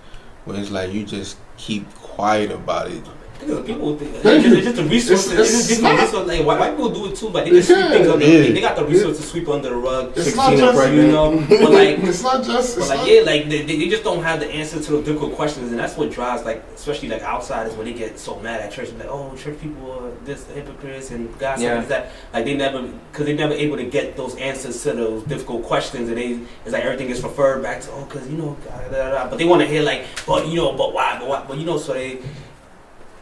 [0.45, 3.03] where it's like you just keep quiet about it.
[3.41, 5.31] You know, people think it's just, it's just a resource.
[5.31, 6.27] It's- It's, it's just not- a resource.
[6.27, 7.89] Like white, white people do it too, but they just sweep Yeah.
[7.89, 8.25] things under.
[8.25, 8.31] Yeah.
[8.41, 10.11] They, they got the resource to sweep under the rug.
[10.17, 11.07] It's not just, pregnant.
[11.07, 14.03] You know, but like it's not just, But like not, yeah, like they, they just
[14.03, 17.21] don't have the answer to the difficult questions, and that's what drives like especially like
[17.23, 21.11] outsiders when they get so mad at church, like oh church people are this hypocrites
[21.11, 21.79] and God Yeah.
[21.81, 25.23] said that like they never because they never able to get those answers to those
[25.23, 28.57] difficult questions, and they it's like everything is referred back to oh because you know
[28.65, 29.29] da, da, da, da.
[29.29, 31.65] but they want to hear like but you know but why but why but you
[31.65, 32.19] know so they.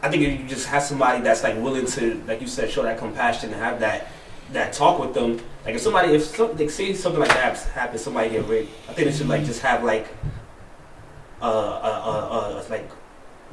[0.02, 2.82] I think if you just have somebody that's like willing to, like you said, show
[2.82, 4.08] that compassion and have that
[4.52, 5.40] that talk with them.
[5.64, 9.10] Like if somebody, if some, say something like that happens, somebody get raped, I think
[9.10, 10.08] they should like just have like,
[11.42, 12.90] uh, uh, uh, uh like,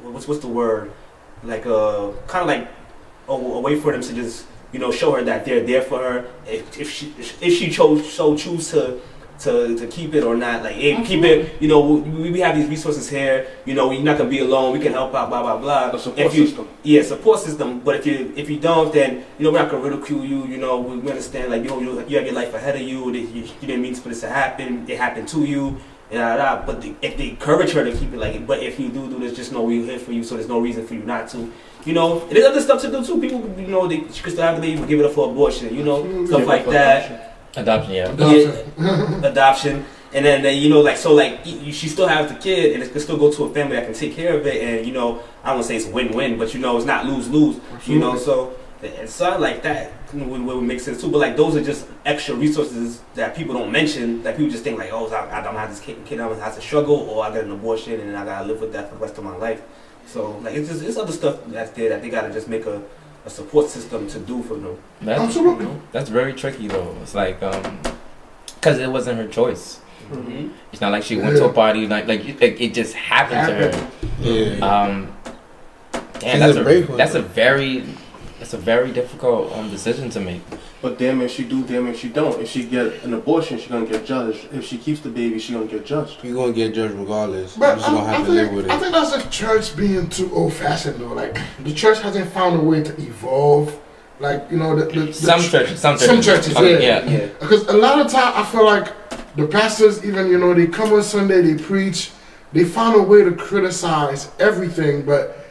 [0.00, 0.92] what's what's the word?
[1.42, 2.68] Like uh, kind of like
[3.28, 5.98] a, a way for them to just you know show her that they're there for
[5.98, 9.00] her if, if she if she chose so choose to
[9.40, 10.62] to, to keep it or not.
[10.62, 11.46] Like, hey, keep mm-hmm.
[11.46, 11.62] it.
[11.62, 13.46] You know, we, we have these resources here.
[13.64, 14.72] You know, you're not gonna be alone.
[14.72, 15.28] We can help out.
[15.28, 15.90] Blah blah blah.
[15.90, 16.68] A support if you, system.
[16.82, 17.80] Yeah, support system.
[17.80, 20.46] But if you if you don't, then you know we're not gonna ridicule you.
[20.46, 21.50] You know, we, we understand.
[21.50, 23.12] Like, you know, you, you have your life ahead of you.
[23.12, 24.88] You, you didn't mean for this to happen.
[24.88, 25.78] It happened to you.
[26.08, 29.18] But the, if they encourage her to keep it like, but if you do do
[29.18, 30.22] this, just know we're here for you.
[30.22, 31.52] So there's no reason for you not to.
[31.84, 33.20] You know, and there's other stuff to do too.
[33.20, 35.72] People, you know, they she could still have the baby, give it up for abortion.
[35.74, 38.14] You know, stuff like up for that Adoption, yeah.
[38.18, 42.38] yeah, adoption, and then, then you know like so like you, she still has the
[42.38, 44.62] kid, and it can still go to a family that can take care of it,
[44.62, 47.98] and you know I won't say it's win-win, but you know it's not lose-lose, you
[47.98, 48.16] know.
[48.16, 51.10] So and something like that would, would make sense too.
[51.10, 54.22] But like those are just extra resources that people don't mention.
[54.22, 56.54] That people just think like, oh, I, I don't have this kid, kid I'm have
[56.54, 59.00] to struggle, or I got an abortion, and I gotta live with that for the
[59.00, 59.62] rest of my life.
[60.06, 62.82] So like it's just it's other stuff that's there that they gotta just make a,
[63.26, 64.78] a support system to do for them.
[65.02, 65.68] That's, Absolutely.
[65.92, 66.96] That's very tricky though.
[67.02, 67.80] It's like, um,
[68.62, 69.80] cause it wasn't her choice.
[70.10, 70.50] Mm-hmm.
[70.70, 73.54] It's not like she went to a party like like it, it just happened to
[73.54, 73.90] her.
[74.20, 74.64] Yeah.
[74.64, 75.12] Um,
[76.20, 77.84] damn, that's a a brave one, that's a very
[78.38, 80.42] that's a very difficult um, decision to make.
[80.82, 82.40] But damn if she do, damn if she don't.
[82.40, 84.48] If she get an abortion, she gonna get judged.
[84.52, 86.22] If she keeps the baby, she gonna get judged.
[86.22, 87.56] You're gonna get judged regardless.
[87.56, 89.30] But You're just I, gonna I have to live think, with I think that's the
[89.30, 91.14] church being too old fashioned though.
[91.14, 93.80] Like the church hasn't found a way to evolve.
[94.20, 97.04] Like you know the, the, the Some ch- churches, some churches, Some churches, Okay, yeah.
[97.04, 97.10] yeah.
[97.20, 97.26] Yeah.
[97.40, 98.92] Because a lot of time I feel like
[99.36, 102.12] the pastors, even you know, they come on Sunday, they preach,
[102.52, 105.46] they find a way to criticize everything, but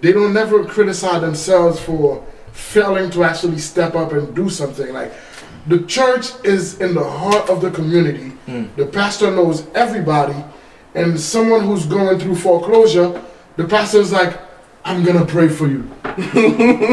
[0.00, 2.24] they don't never criticize themselves for
[2.58, 4.92] failing to actually step up and do something.
[4.92, 5.12] Like
[5.66, 8.32] the church is in the heart of the community.
[8.46, 8.74] Mm.
[8.76, 10.36] The pastor knows everybody,
[10.94, 13.22] and someone who's going through foreclosure,
[13.56, 14.38] the pastor's like,
[14.84, 15.88] I'm gonna pray for you.
[16.02, 16.18] Come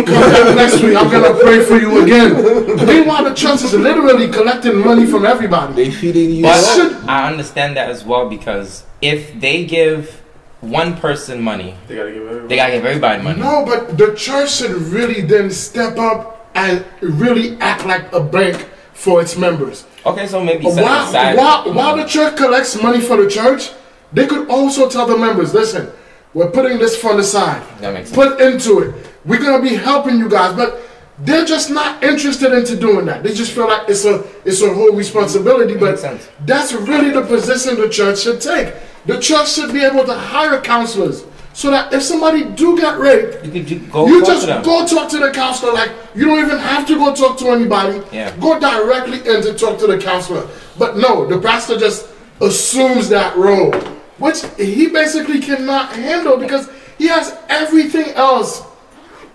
[0.06, 2.75] back next week, I'm gonna pray for you again.
[2.86, 5.73] Meanwhile, the church is literally collecting money from everybody.
[5.73, 6.43] They feeding you.
[6.43, 10.21] But should- I understand that as well because if they give
[10.69, 12.47] one person money, They gotta give everybody.
[12.47, 13.39] they gotta give everybody money.
[13.41, 18.67] No, but the church should really then step up and really act like a bank
[18.93, 19.86] for its members.
[20.06, 21.38] Okay, so maybe set While, aside.
[21.38, 23.71] while, while the church collects money for the church,
[24.13, 25.89] they could also tell the members, listen,
[26.34, 27.63] we're putting this fund aside.
[27.80, 28.15] That makes sense.
[28.15, 28.95] Put into it.
[29.25, 30.82] We're gonna be helping you guys, but
[31.19, 33.23] they're just not interested into doing that.
[33.23, 35.75] They just feel like it's a it's a whole responsibility.
[35.75, 36.01] But
[36.45, 38.73] that's really the position the church should take.
[39.06, 41.23] The church should be able to hire counselors
[41.54, 44.63] so that if somebody do get raped, You go you just to them.
[44.63, 45.71] go talk to the counselor.
[45.71, 48.01] Like you don't even have to go talk to anybody.
[48.12, 48.36] Yeah.
[48.38, 50.45] Go directly in to talk to the counselor.
[50.78, 52.10] But no, the pastor just
[52.41, 53.71] assumes that role,
[54.17, 58.63] which he basically cannot handle because he has everything else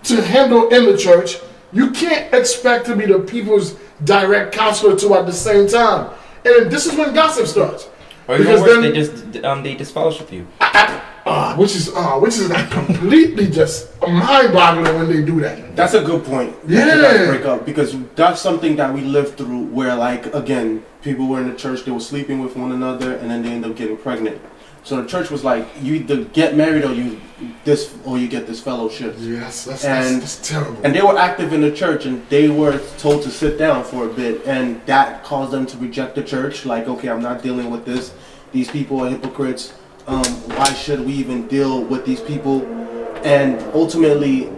[0.03, 1.37] to handle in the church.
[1.73, 6.09] You can't expect to be the people's direct counselor to at the same time.
[6.43, 7.87] And this is when gossip starts.
[8.27, 10.47] Or even Because worse, then- they just um they disfellowship you.
[11.23, 15.75] Uh, which is uh, which is like completely just mind-boggling when they do that.
[15.75, 16.55] That's a good point.
[16.67, 17.21] Yeah.
[17.21, 19.65] You break up because that's something that we lived through.
[19.65, 23.29] Where like again, people were in the church, they were sleeping with one another, and
[23.29, 24.41] then they end up getting pregnant.
[24.83, 27.21] So the church was like, you either get married or you
[27.63, 29.15] this or you get this fellowship.
[29.19, 30.81] Yes, that's, And- that's, that's terrible.
[30.83, 34.05] And they were active in the church, and they were told to sit down for
[34.09, 36.65] a bit, and that caused them to reject the church.
[36.65, 38.13] Like, okay, I'm not dealing with this.
[38.51, 39.73] These people are hypocrites.
[40.07, 40.25] Um,
[40.57, 42.65] why should we even deal with these people?
[43.23, 44.49] And ultimately,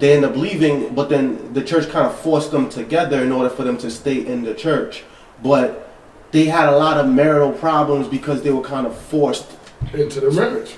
[0.00, 0.94] they end up leaving.
[0.94, 4.26] But then the church kind of forced them together in order for them to stay
[4.26, 5.04] in the church.
[5.42, 5.90] But
[6.32, 9.59] they had a lot of marital problems because they were kind of forced
[9.92, 10.76] into the marriage.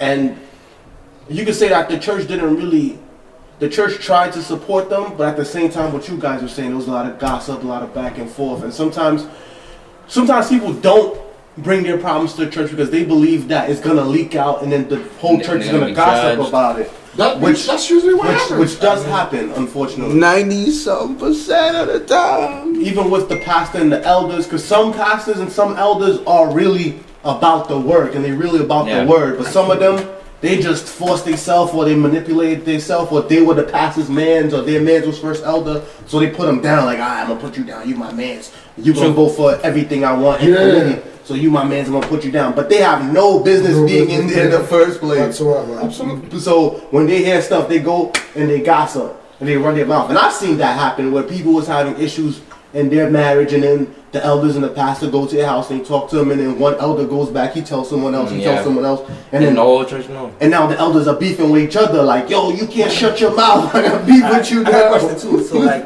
[0.00, 0.38] and
[1.28, 2.98] you could say that the church didn't really
[3.58, 6.48] the church tried to support them but at the same time what you guys were
[6.48, 9.26] saying there was a lot of gossip a lot of back and forth and sometimes
[10.06, 11.20] sometimes people don't
[11.58, 14.62] bring their problems to the church because they believe that it's going to leak out
[14.62, 16.48] and then the whole They're church is gonna going to be gossip judged.
[16.48, 18.58] about it That, Which- that's usually what which, happens.
[18.60, 22.74] which does happen unfortunately Ninety some percent of the time.
[22.82, 26.98] even with the pastor and the elders, because some pastors and some elders are really
[27.24, 29.04] about the work and they really about Yeah.
[29.04, 30.04] the word, but some of them
[30.40, 34.60] they just force themselves or they manipulate themselves or they were the pastor's mans or
[34.60, 37.56] their mans was first elder, so they put them down like, "Ah, I'm gonna put
[37.56, 37.88] you down.
[37.88, 38.50] You my mans.
[38.76, 39.14] You gonna True.
[39.14, 40.42] go for everything I want.
[40.42, 40.56] and Yeah.
[40.56, 41.88] commitment, So you my mans.
[41.88, 42.52] I'm gonna put you down.
[42.54, 45.18] But they have no business No being in there in the first place.
[45.20, 45.78] whatsoever.
[45.82, 46.38] Absolutely.
[46.38, 49.16] So when they hear stuff, they go and they gossip.
[49.40, 50.08] and they run their mouth.
[50.10, 52.40] And I've seen that happen where people was having issues
[52.72, 55.80] in their marriage, and then the elders and the pastor go to their house and
[55.80, 58.38] they talk to them, and then one elder goes back, he tells someone else, he
[58.38, 60.32] Mm, tells someone else, and And then the whole church know.
[60.40, 63.34] and now the elders are beefing with each other, like, yo, you can't shut your
[63.36, 63.74] mouth.
[63.78, 64.94] I got beef with you I got now.
[64.94, 65.42] a question too.
[65.44, 65.84] So like,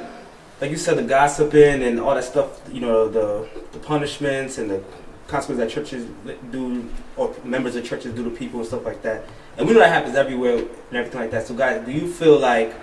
[0.61, 2.61] like you said, the gossiping and all that stuff.
[2.71, 4.83] You know, the the punishments and the
[5.27, 6.07] consequences that churches
[6.51, 9.25] do, or members of churches do to people and stuff like that.
[9.57, 11.47] And we know that happens everywhere and everything like that.
[11.47, 12.75] So guys, do you feel like,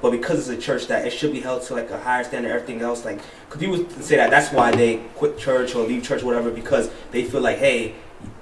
[0.00, 2.50] but because it's a church, that it should be held to like a higher standard,
[2.50, 3.04] everything else?
[3.04, 6.50] Like, could people say that that's why they quit church or leave church, or whatever,
[6.50, 7.94] because they feel like, hey,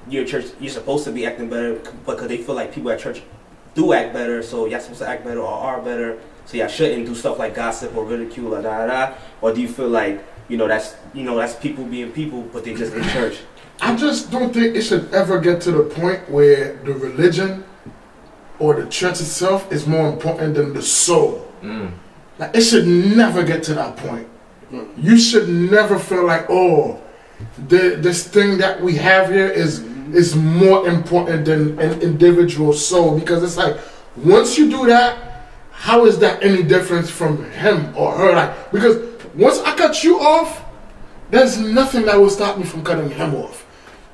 [0.09, 1.75] your church, you're supposed to be acting better,
[2.07, 3.23] because they feel like people at church
[3.75, 7.07] do act better, so y'all supposed to act better or are better, so y'all shouldn't
[7.07, 9.15] do stuff like gossip or ridicule or da da da.
[9.41, 12.65] Or do you feel like you know that's you know that's people being people, but
[12.65, 13.39] they just in church?
[13.81, 17.65] I just don't think it should ever get to the point where the religion
[18.59, 21.51] or the church itself is more important than the soul.
[21.63, 21.93] Mm.
[22.39, 24.29] Like it should never get to that point.
[24.97, 27.01] You should never feel like, oh,
[27.69, 33.19] the, this thing that we have here is is more important than an individual soul
[33.19, 33.77] because it's like
[34.17, 38.33] once you do that, how is that any difference from him or her?
[38.33, 38.97] Like because
[39.35, 40.65] once I cut you off,
[41.31, 43.64] there's nothing that will stop me from cutting him off.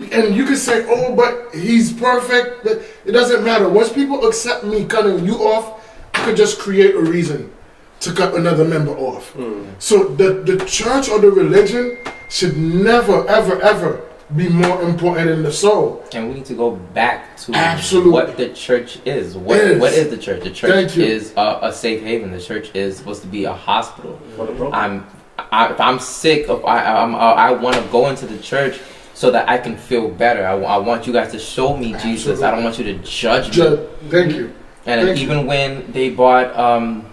[0.00, 2.64] And you can say, oh, but he's perfect.
[2.64, 3.68] But it doesn't matter.
[3.68, 7.52] Once people accept me cutting you off, I could just create a reason
[8.00, 9.30] to cut another member off.
[9.32, 9.64] Hmm.
[9.78, 11.98] So the, the church or the religion
[12.30, 16.04] should never, ever, ever be more important than the soul.
[16.14, 18.12] And we need to go back to Absolutely.
[18.12, 19.36] what the church is.
[19.36, 19.80] What Is.
[19.80, 20.42] what is the church?
[20.44, 22.30] The church is a, a safe haven.
[22.30, 24.18] The church is supposed to be a hospital.
[24.36, 24.70] For the.
[24.70, 25.06] I'm
[25.50, 28.78] I, if I'm sick, if I I'm, I want to go into the church
[29.20, 30.46] so that I can feel better.
[30.46, 32.40] I, I want you guys to show me Jesus.
[32.40, 33.52] I don't want you to judge me.
[33.54, 34.50] Ju- thank you.
[34.86, 35.24] And Thank you.
[35.26, 37.04] even when they bought, um,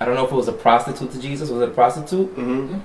[0.00, 1.48] I don't know if it was a prostitute to Jesus.
[1.48, 2.30] Was it a prostitute?
[2.30, 2.78] hmm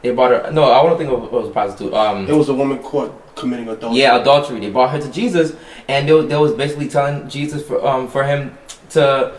[0.00, 0.50] They brought her.
[0.50, 1.92] No, I don't think it was a prostitute.
[1.92, 4.00] Um, It was a woman caught committing adultery.
[4.00, 4.58] yeah, adultery.
[4.60, 5.54] They brought her to Jesus,
[5.86, 8.56] and they, was- they was basically telling Jesus for um for him
[8.96, 9.34] to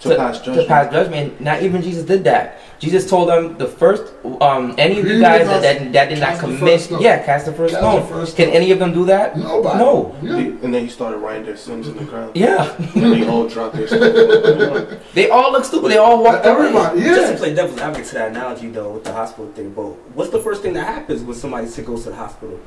[0.00, 0.60] to, pass judgment.
[0.60, 1.40] to pass judgment.
[1.40, 2.60] Not even Jesus did that.
[2.78, 4.12] Jesus told them the first
[4.42, 7.46] um any of you guys that, that, that did not cast the commit yeah cast
[7.46, 8.00] the first Cast stone.
[8.02, 8.56] the first Can stone.
[8.56, 9.36] any of them do that?
[9.36, 9.78] Nobody.
[9.78, 10.14] No.
[10.22, 10.36] Yeah.
[10.62, 12.36] And then he started writing their sins in the ground.
[12.36, 15.00] Yeah, And they all dropped their sins.
[15.14, 15.90] they all look stupid.
[15.90, 16.54] They all walked away.
[16.54, 17.00] Everybody.
[17.00, 20.30] Just to play devil's advocate to that analogy though with the hospital thing, but what's
[20.30, 22.60] the first thing that happens when somebody sick goes to the hospital?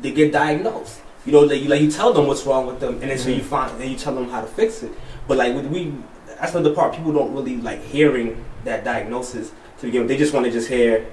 [0.00, 1.00] They get diagnosed.
[1.26, 3.28] You know, like you, like you tell them what's wrong with them, and then so
[3.28, 4.90] you find, then you tell them how to fix it.
[5.28, 5.92] But like we,
[6.26, 10.08] that's not the part people don't really like hearing that diagnosis to begin with.
[10.08, 11.06] They just want to just hear,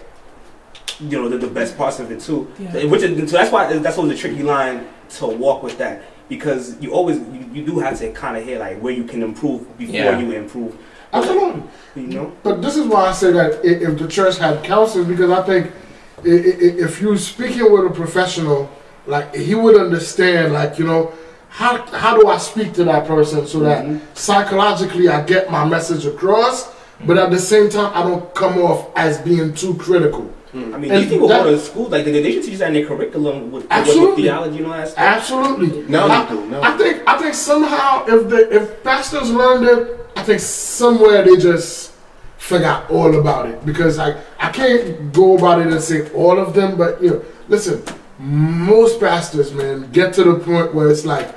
[1.00, 2.52] you know, the, the best parts of it too.
[2.60, 2.86] Yeah.
[2.86, 6.80] Which is so that's why that's always a tricky line to walk with that because
[6.82, 9.78] you always you, you do have to kind of hear like where you can improve
[9.78, 10.20] before Yeah.
[10.20, 10.78] you improve.
[11.12, 11.64] Absolutely.
[11.96, 12.32] You know.
[12.44, 15.72] But this is why I say that if the church had counselors, because I think
[16.20, 18.70] i- i- if you're speaking with a professional,
[19.08, 21.12] like he would understand, like you know,
[21.50, 24.02] how how do I speak to that person so that Mhm.
[24.14, 26.70] psychologically I get my message across,
[27.06, 30.24] but at the same time I don't come off as being too critical.
[30.52, 30.74] Hmm.
[30.74, 32.70] I mean, And these people that- go to school like they, they should teach that
[32.70, 34.10] in their curriculum with, with, Absolutely.
[34.10, 35.04] with theology and all that stuff.
[35.04, 35.82] Absolutely.
[35.88, 39.66] No, I, they do, now I think I think somehow if the if pastors learned
[39.66, 41.94] it, I think somewhere they just
[42.38, 46.54] forgot all about it because I I can't go about it and say all of
[46.56, 47.84] them, but you know, listen,
[48.18, 51.28] most pastors, man, get to the point where it's like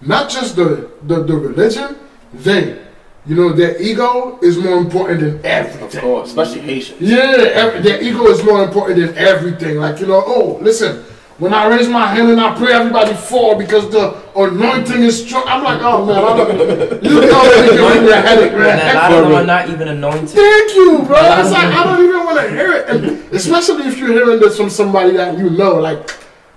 [0.00, 1.96] not just the the, the religion,
[2.32, 2.78] they,
[3.24, 5.98] you know, their ego is more important than everything.
[5.98, 7.00] Of course, especially Haitians.
[7.00, 9.76] Yeah, every, their ego is more important than everything.
[9.76, 11.04] Like, you know, oh, listen,
[11.38, 15.44] when I raise my hand and I pray, everybody fall because the anointing is strong.
[15.46, 19.10] I'm like, oh, man, I don't, you already giving me a headache, And a lot
[19.10, 19.22] man.
[19.22, 20.30] of them are not even anointed.
[20.30, 21.16] Thank you, bro.
[21.40, 22.88] It's like, I don't even want to hear it.
[22.88, 25.74] And especially if you're hearing this from somebody that you know.
[25.76, 26.10] Like,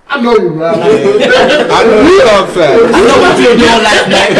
[0.07, 0.75] I know you, man.
[0.75, 2.93] I know y'all fast.
[2.93, 4.31] I know what you're doing last night.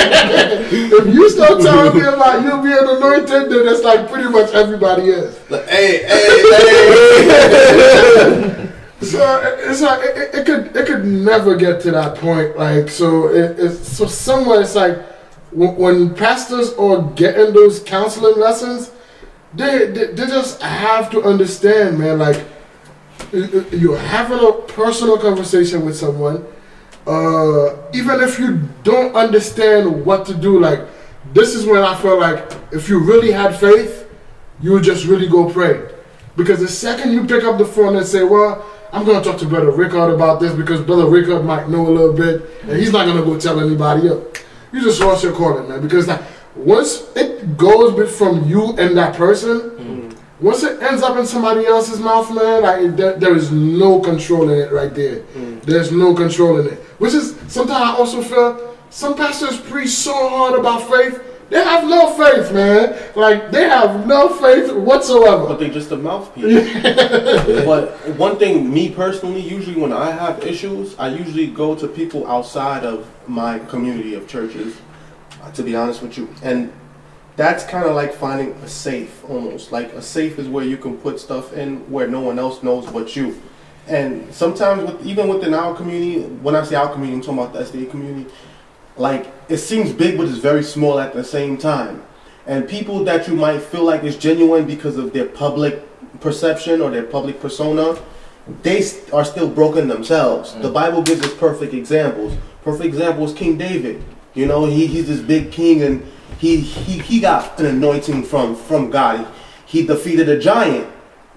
[0.72, 5.04] if you start telling me about you being anointed, then it's like pretty much everybody
[5.04, 5.40] is.
[5.50, 6.44] Like, hey, hey,
[8.22, 8.72] hey.
[9.02, 12.58] So it's like it, it, could it could never get to that point.
[12.58, 14.98] Like so, it, it's so somewhere it's like
[15.52, 18.92] when, when pastors are getting those counseling lessons,
[19.54, 22.20] they, they they just have to understand, man.
[22.20, 22.44] Like
[23.32, 26.46] you're having a personal conversation with someone,
[27.08, 30.60] uh, even if you don't understand what to do.
[30.60, 30.82] Like
[31.34, 34.10] this is when I feel like if you really had faith,
[34.62, 35.92] you would just really go pray.
[36.38, 39.46] Because the second you pick up the phone and say, well, I'm to talk to
[39.46, 43.06] Brother Rickard about this because Brother Rickard might know a little bit and he's not
[43.18, 44.26] to go tell anybody else.
[44.72, 45.82] You just lost your calling, man.
[45.82, 46.22] Because like,
[46.56, 50.05] once it goes from you and that person,
[50.42, 54.50] once it ends up in somebody else's mouth, man, like there, there is no control
[54.50, 55.24] in it right there.
[55.64, 56.80] There's no control in it.
[57.00, 61.22] Which is sometimes I also feel some pastors preach so hard about faith.
[61.50, 62.98] They have no faith, man.
[63.16, 65.46] Like they have no faith whatsoever.
[65.48, 66.74] But they just a mouthpiece.
[67.66, 72.26] but one thing, me personally, usually when I have issues, I usually go to people
[72.28, 74.76] outside of my community of churches.
[75.44, 76.72] uh, To be honest with you, and
[77.36, 80.98] that's kind of like finding a safe, almost like a safe is where you can
[80.98, 83.42] put stuff in where no one else knows but you.
[83.88, 87.54] And sometimes, with, even within our community, when I say our community, I'm talking about
[87.54, 88.32] the SDA community.
[88.98, 92.04] Like it seems big, but it's very small at the same time.
[92.48, 95.84] And people that you might feel like is genuine because of their public
[96.22, 97.98] perception or their public persona,
[98.62, 100.54] they are still broken themselves.
[100.54, 100.74] The mm.
[100.74, 102.38] Bible gives us perfect examples.
[102.64, 104.04] Perfect example is King David.
[104.36, 106.06] You know, he, he's this big king and
[106.38, 109.28] he, he, he got an anointing from, from God.
[109.66, 110.88] He defeated a giant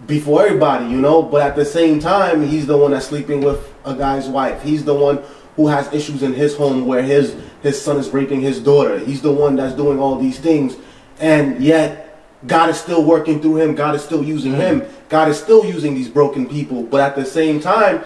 [0.06, 3.74] before everybody, you know, but at the same time, he's the one that's sleeping with
[3.84, 4.62] a guy's wife.
[4.62, 5.22] He's the one
[5.56, 8.98] who has issues in his home where his his son is raping his daughter.
[9.00, 10.76] He's the one that's doing all these things,
[11.18, 12.08] and yet
[12.46, 13.74] God is still working through him.
[13.74, 14.82] God is still using him.
[14.82, 15.08] Mm-hmm.
[15.08, 16.84] God is still using these broken people.
[16.84, 18.04] But at the same time,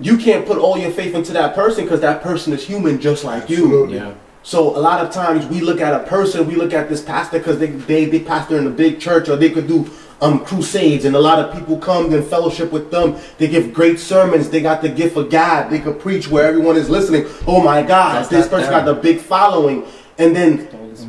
[0.00, 3.22] you can't put all your faith into that person because that person is human just
[3.22, 3.88] like you.
[3.88, 4.14] Yeah.
[4.48, 7.36] So a lot of times we look at a person, we look at this pastor
[7.36, 9.90] because they, they they pastor in a big church or they could do
[10.22, 13.14] um crusades and a lot of people come and fellowship with them.
[13.36, 14.48] They give great sermons.
[14.48, 15.68] They got the gift of God.
[15.68, 17.26] They could preach where everyone is listening.
[17.46, 18.86] Oh my God, That's this person them.
[18.86, 19.84] got the big following.
[20.16, 20.60] And then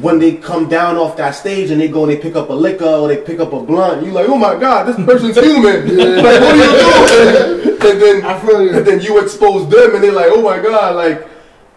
[0.02, 2.54] when they come down off that stage and they go and they pick up a
[2.54, 5.88] liquor or they pick up a blunt, you're like, oh my God, this person's human.
[5.98, 7.78] like, what are you doing?
[7.90, 8.74] and then I feel you.
[8.76, 11.29] and then you expose them and they're like, oh my God, like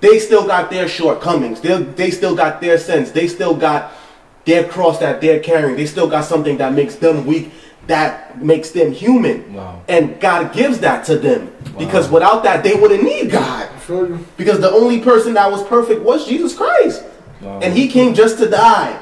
[0.02, 1.60] they still got their shortcomings.
[1.60, 3.12] They they still got their sins.
[3.12, 3.92] They still got
[4.44, 5.76] their cross that they're carrying.
[5.76, 7.52] They still got something that makes them weak,
[7.86, 9.54] that makes them human.
[9.54, 9.80] Wow.
[9.88, 11.54] And God gives that to them.
[11.78, 13.70] Because without that, they wouldn't need God.
[13.72, 14.26] I feel you.
[14.36, 17.04] Because the only person that was perfect was Jesus Christ.
[17.40, 17.60] Wow.
[17.60, 19.00] And he came just to die.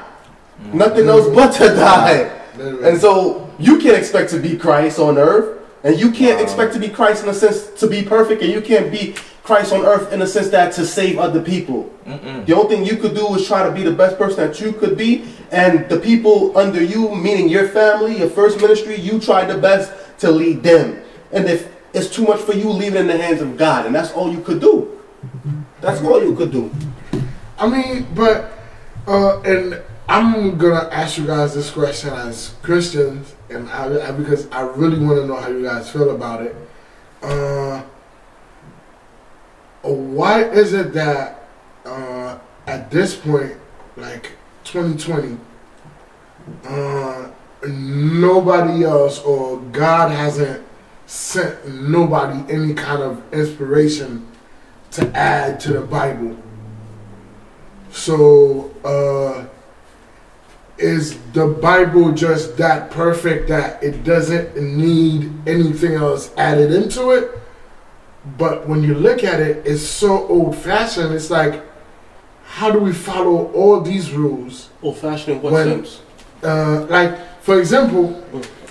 [0.61, 0.73] Mm.
[0.75, 2.37] Nothing else but to die.
[2.59, 5.60] And so you can't expect to be Christ on earth.
[5.83, 8.41] And you can't expect to be Christ in a sense to be perfect.
[8.41, 11.91] And you can't be Christ on earth in a sense that to save other people.
[12.45, 14.73] The only thing you could do is try to be the best person that you
[14.73, 15.25] could be.
[15.51, 19.91] And the people under you, meaning your family, your first ministry, you try the best
[20.19, 21.01] to lead them.
[21.31, 23.85] And if it's too much for you, leave it in the hands of God.
[23.85, 25.01] And that's all you could do.
[25.81, 26.71] That's all you could do.
[27.57, 28.51] I mean, but
[29.07, 29.81] uh, and
[30.11, 34.99] I'm gonna ask you guys this question as Christians, and I, I because I really
[34.99, 36.53] want to know how you guys feel about it.
[37.21, 37.81] Uh,
[39.83, 41.47] why is it that
[41.85, 42.37] uh,
[42.67, 43.55] at this point,
[43.95, 44.33] like
[44.65, 45.37] 2020,
[46.65, 47.29] uh,
[47.69, 50.61] nobody else or God hasn't
[51.05, 54.27] sent nobody any kind of inspiration
[54.91, 56.35] to add to the Bible?
[57.93, 59.47] So, uh,
[60.81, 67.31] is the Bible just that perfect that it doesn't need anything else added into it?
[68.37, 71.13] But when you look at it, it's so old fashioned.
[71.13, 71.63] It's like,
[72.43, 74.69] how do we follow all these rules?
[74.83, 76.01] Old fashioned what When- sense?
[76.43, 78.23] Uh, like, for example,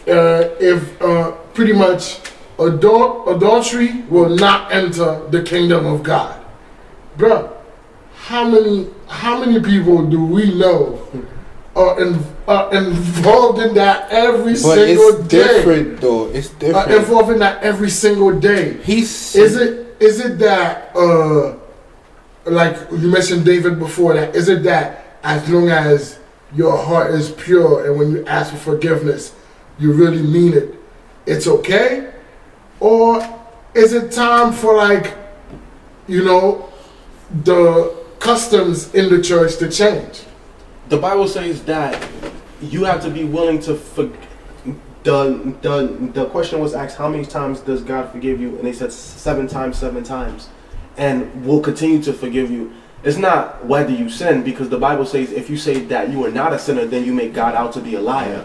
[0.08, 2.18] uh, if uh, pretty much
[2.58, 6.40] adult adultery will not enter the kingdom of God,
[7.16, 7.50] bruh.
[8.14, 10.99] How many how many people do we know
[11.80, 15.38] are, in, are involved in that every But single it's day?
[15.56, 16.26] different though.
[16.28, 16.90] It's different.
[16.90, 18.74] Are involved in that every single day.
[18.82, 21.56] He's Is it is it that uh
[22.46, 26.18] like you mentioned David before that is it that as long as
[26.54, 29.34] your heart is pure and when you ask for forgiveness
[29.78, 30.74] you really mean it
[31.26, 32.10] it's okay
[32.80, 33.20] or
[33.74, 35.16] is it time for like
[36.08, 36.70] you know
[37.44, 40.22] the customs in the church to change
[40.90, 42.04] The Bible says that
[42.60, 44.26] you have to be willing to forgive.
[45.04, 48.56] The, the, the question was asked, how many times does God forgive you?
[48.56, 50.48] And they said seven times, seven times.
[50.96, 52.72] And will continue to forgive you.
[53.04, 56.30] It's not whether you sin, because the Bible says if you say that you are
[56.30, 58.44] not a sinner, then you make God out to be a liar.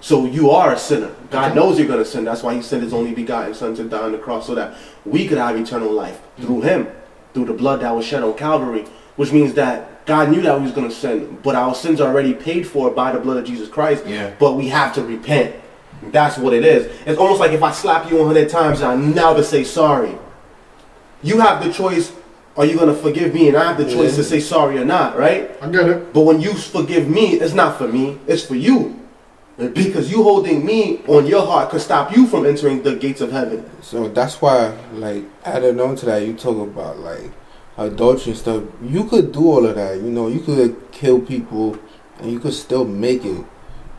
[0.00, 1.14] So you are a sinner.
[1.30, 2.24] God knows you're going to sin.
[2.24, 4.76] That's why He sent His only begotten Son to die on the cross so that
[5.04, 6.88] we could have eternal life through Him,
[7.32, 8.84] through the blood that was shed on Calvary.
[9.14, 12.08] Which means that God knew that we was going to sin, but our sins are
[12.08, 14.06] already paid for by the blood of Jesus Christ.
[14.06, 14.32] Yeah.
[14.38, 15.56] But we have to repent.
[16.12, 16.86] That's what it is.
[17.06, 20.16] It's almost like if I slap you hundred times and I never say sorry.
[21.22, 22.12] You have the choice
[22.56, 23.48] are you gonna forgive me?
[23.48, 24.16] And I have the choice Yeah.
[24.16, 25.50] to say sorry or not, right?
[25.60, 26.12] I get it.
[26.14, 28.96] But when you forgive me, it's not for me, it's for you.
[29.58, 33.32] Because you holding me on your heart could stop you from entering the gates of
[33.32, 33.64] heaven.
[33.80, 37.30] So that's why, like, adding on to that, you talk about like
[37.76, 38.64] adultery and stuff.
[38.82, 39.96] You could do all of that.
[39.96, 41.78] You know, you could kill people,
[42.18, 43.44] and you could still make it.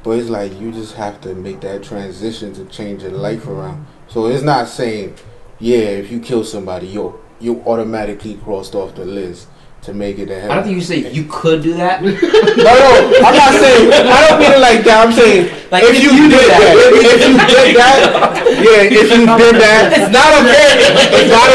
[0.03, 3.86] But it's like you just have to make that transition to change your life around.
[4.07, 5.15] So it's not saying,
[5.59, 9.47] yeah, if you kill somebody, you you automatically crossed off the list
[9.84, 10.51] to make it to heaven.
[10.51, 12.01] I don't think you say you could do that.
[12.57, 13.91] No, no, I'm not saying.
[13.93, 15.05] I don't mean it like that.
[15.07, 16.75] I'm saying Like, if, if you, you did do that, that.
[16.91, 17.99] if, if you did that,
[18.65, 20.67] yeah, if you did that, it's not okay.
[21.21, 21.49] It's not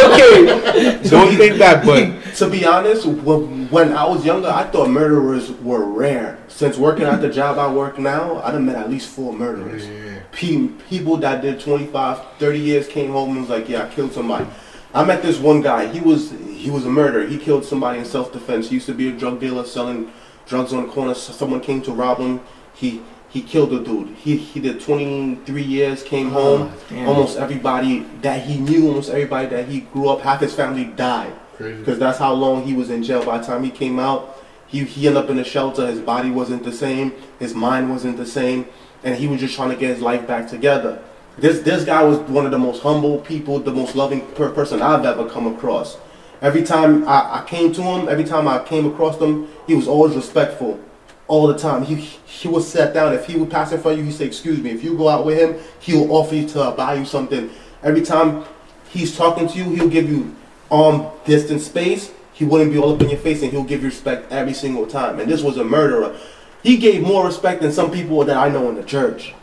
[1.03, 1.11] okay.
[1.11, 5.51] Don't think that, but To be honest, when, when I was younger, I thought murderers
[5.61, 6.39] were rare.
[6.49, 9.85] Since working at the job I work now, I done met at least four murderers.
[10.31, 14.12] Pe- people that did 25, 30 years came home and was like, yeah, I killed
[14.12, 14.47] somebody.
[14.95, 15.86] I met this one guy.
[15.86, 17.26] He was he was a murderer.
[17.26, 18.68] He killed somebody in self-defense.
[18.68, 20.12] He used to be a drug dealer selling
[20.47, 21.14] drugs on the corner.
[21.14, 22.40] Someone came to rob him.
[22.74, 24.14] He he killed a dude.
[24.16, 26.03] He he did 23 years.
[26.03, 26.72] Came ah, home.
[26.90, 27.09] damn.
[27.09, 31.32] Almost everybody that he knew, almost everybody that he grew up, half his family died
[31.59, 33.24] because that's how long he was in jail.
[33.24, 35.86] By the time he came out, he, he ended up in a shelter.
[35.86, 38.66] His body wasn't the same, his mind wasn't the same,
[39.05, 41.03] and he was just trying to get his life back together.
[41.39, 44.83] This this guy was one of the most humble people, the most loving per- person
[44.83, 45.97] I've ever come across.
[46.43, 49.89] Every time I, I came to him, every time I came across him, he was
[49.89, 50.78] always respectful.
[51.28, 53.14] All the time, he he would sit down.
[53.14, 55.09] If he would pass in front of you, he'd say, "Excuse me." If you go
[55.09, 57.51] out with him, he will offer you to buy you something.
[57.83, 58.45] Every time
[58.91, 60.35] he's talking to you, he'll give you
[60.70, 62.12] um, arm distance space.
[62.35, 64.87] He wouldn't be all up in your face, and he'll give you respect every single
[64.87, 65.20] time.
[65.20, 66.16] And this was a murderer.
[66.62, 69.35] He gave more respect than some people that I know in the church.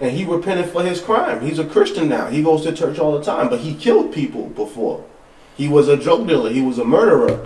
[0.00, 1.40] And he repented for his crime.
[1.40, 2.26] He's a Christian now.
[2.28, 5.04] He goes to church all the time, but he killed people before.
[5.56, 6.50] He was a drug dealer.
[6.50, 7.42] He was a murderer.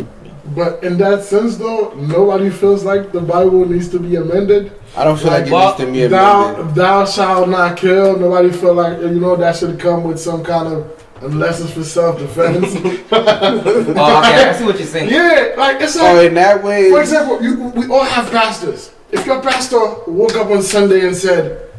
[0.54, 4.72] But in that sense, though, nobody feels like the Bible needs to be amended.
[4.94, 6.74] I don't feel like, Well, it needs to be Thou, amended.
[6.74, 8.18] thou shalt not kill.
[8.18, 11.84] Nobody feel like you know that should come with some kind of unless it's for
[11.84, 12.74] self defense.
[13.14, 15.10] Oh, okay, I see what you're saying.
[15.10, 16.04] yeah, like it's like.
[16.10, 18.90] Oh, like in that way, for example, you, we all have pastors.
[19.10, 21.70] If your pastor woke up on Sunday and said,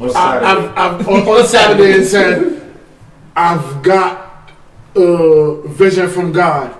[0.00, 0.46] On I, Saturday.
[0.46, 2.76] I've, I've, on, on Saturday and said,
[3.36, 4.50] I've got
[4.96, 6.76] a vision from God.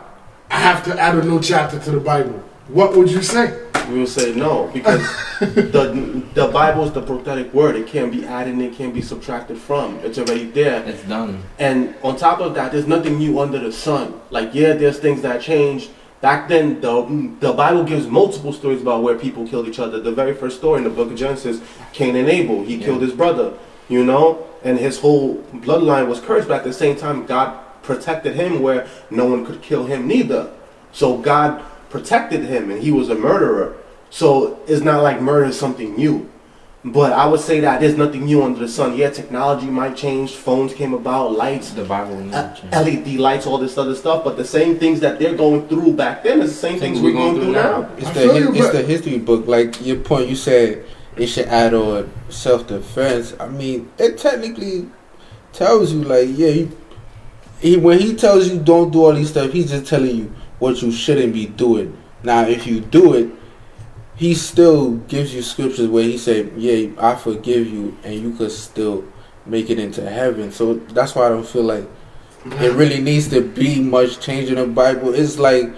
[0.50, 2.42] I have to add a new chapter to the Bible.
[2.68, 3.66] What would you say?
[3.90, 5.00] we would say no because
[5.40, 7.76] the the Bible is the prophetic word.
[7.76, 8.54] It can't be added.
[8.54, 9.96] and It can't be subtracted from.
[10.00, 10.82] It's already there.
[10.86, 11.42] It's done.
[11.58, 14.20] And on top of that, there's nothing new under the sun.
[14.30, 15.90] Like, yeah, there's things that changed.
[16.20, 20.00] Back then, the, the Bible gives multiple stories about where people killed each other.
[20.00, 21.60] The very first story in the book of Genesis,
[21.94, 23.54] Cain and Abel, he killed his brother,
[23.88, 26.48] you know, and his whole bloodline was cursed.
[26.48, 30.52] But at the same time, God protected him where no one could kill him neither.
[30.92, 33.78] So God protected him, and he was a murderer.
[34.10, 36.29] So it's not like murder is something new.
[36.82, 38.96] But I would say that there's nothing new under the sun.
[38.96, 40.32] Yeah, technology might change.
[40.32, 42.54] Phones came about, lights, The Bible uh.
[42.72, 44.24] LED lights, all this other stuff.
[44.24, 47.12] But the same things that they're going through back then is the same things we're
[47.12, 47.82] going through now.
[47.98, 49.46] It's I the feel hi- you, it's the history book.
[49.46, 53.34] Like your point, you said it should add on self defense.
[53.38, 54.88] I mean, it technically
[55.52, 56.78] tells you like yeah, you,
[57.60, 60.80] he when he tells you don't do all these stuff, he's just telling you what
[60.80, 61.94] you shouldn't be doing.
[62.22, 63.30] Now, if you do it,
[64.20, 68.52] he still gives you scriptures where he said, "Yeah, I forgive you," and you could
[68.52, 69.02] still
[69.46, 70.52] make it into heaven.
[70.52, 72.76] So that's why I don't feel like it mm-hmm.
[72.76, 75.14] really needs to be much change in the Bible.
[75.14, 75.72] It's like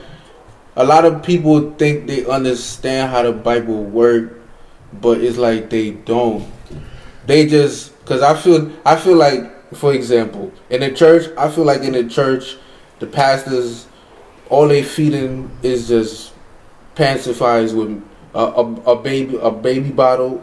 [0.74, 4.40] a lot of people think they understand how the Bible work,
[5.00, 6.44] but it's like they don't.
[7.26, 11.62] They just because I feel I feel like, for example, in the church, I feel
[11.62, 12.56] like in the church,
[12.98, 13.86] the pastors,
[14.50, 16.32] all they feeding is just
[16.96, 18.02] pacifiers with
[18.34, 20.42] a, a, a baby a baby bottle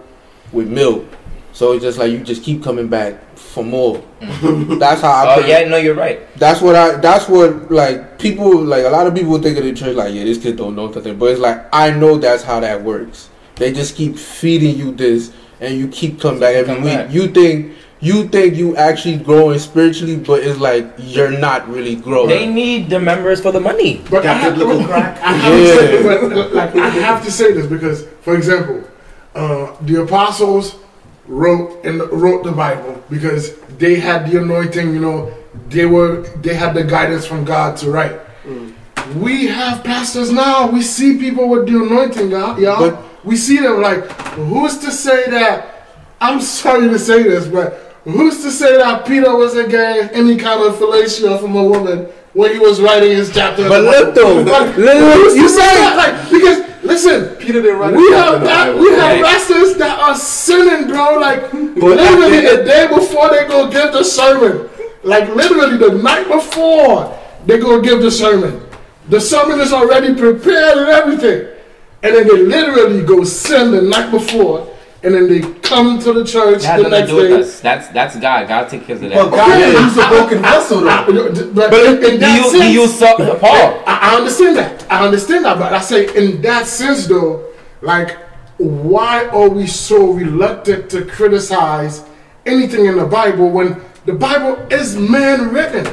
[0.52, 1.06] with milk.
[1.52, 4.04] So it's just like you just keep coming back for more.
[4.22, 5.36] That's how I.
[5.36, 6.22] Oh yeah, no, you're right.
[6.38, 6.98] That's what I.
[6.98, 10.24] That's what like people like a lot of people think of the church like yeah
[10.24, 13.30] this kid don't know nothing, but it's like I know that's how that works.
[13.56, 17.08] They just keep feeding you this, and you keep coming back every week.
[17.10, 22.30] You think you think you actually growing spiritually, but it's like you're not really growing.
[22.30, 24.02] They need the members for the money.
[24.10, 25.20] But I have, biblical crack.
[25.22, 26.02] I have to Yeah.
[26.02, 28.84] say, like, I have to say this because, for example,
[29.36, 30.76] uh, the apostles
[31.28, 34.94] wrote and wrote the Bible because they had the anointing.
[34.94, 35.32] You know,
[35.70, 38.20] they were they had the guidance from God to write.
[39.18, 40.68] We have pastors now.
[40.68, 42.60] We see people with the anointing, y'all.
[42.60, 42.80] y'all.
[42.92, 45.88] But- we see them like, who's to say that?
[46.22, 50.62] I'm sorry to say this, but who's to say that Peter wasn't getting any kind
[50.62, 53.64] of fellatio from a woman when he was writing his chapter.
[53.64, 54.44] in But the look Bible.
[54.44, 58.14] though, Like, you you say say that, like because listen, Peter didn't write we it
[58.14, 58.80] have in that, Bible.
[58.82, 59.24] we have Right.
[59.26, 61.20] pastors that are sinning, bro.
[61.20, 64.70] Like literally the day before they go give the sermon,
[65.04, 68.62] like literally the night before they go give the sermon,
[69.10, 71.48] the sermon is already prepared and everything,
[72.04, 74.68] and then they literally go sin the night before,
[75.04, 77.40] and then they come to the church That has the next do with day.
[77.42, 77.60] us.
[77.62, 78.48] That's that's God.
[78.48, 79.14] God take care of that.
[79.14, 79.72] But God Okay.
[79.72, 81.30] used a broken vessel I- though.
[81.30, 83.84] I- but in, in that used, sense, he used Saul- Paul.
[83.88, 84.86] I, I understand that.
[84.92, 87.46] I understand that, but I say in that sense though,
[87.82, 88.18] like
[88.58, 92.04] why are we so reluctant to criticize
[92.46, 95.88] anything in the Bible when the Bible is man written?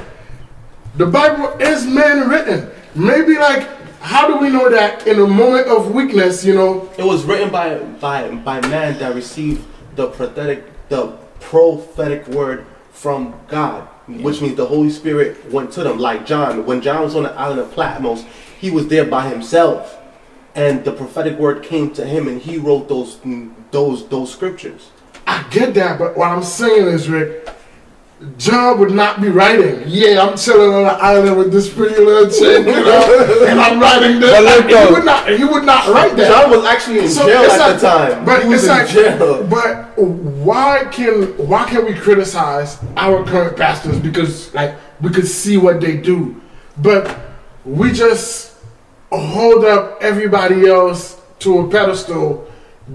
[0.97, 2.69] The Bible is man written.
[2.97, 3.69] Maybe like
[4.07, 7.51] how do we know that in a moment of weakness, you know, It was written
[7.51, 9.65] by by by man that received
[9.97, 11.09] the prophetic the
[11.41, 15.99] prophetic word from God, which means the Holy Spirit went to them.
[15.99, 18.25] Like John, when John was on the island of Patmos,
[18.61, 19.99] he was there by himself,
[20.55, 23.19] and the prophetic word came to him, and he wrote those
[23.73, 24.91] those those scriptures.
[25.27, 27.49] I get that, but what I'm saying is, Rick,
[28.39, 29.83] John would not be writing.
[29.87, 33.79] Yeah, I'm chilling on an island with this pretty little chick, you know, and I'm
[33.79, 34.31] writing this.
[34.31, 35.29] But Like, he would not.
[35.29, 36.29] He would not write that.
[36.31, 38.25] John was actually in So jail at like- the time.
[38.25, 38.89] But he was it's in like,
[39.19, 39.45] jail.
[39.45, 45.59] but why can why can we criticize our current pastors because like we could see
[45.59, 46.41] what they do,
[46.79, 47.14] but
[47.67, 48.55] we just
[49.12, 52.49] hold up everybody else to a pedestal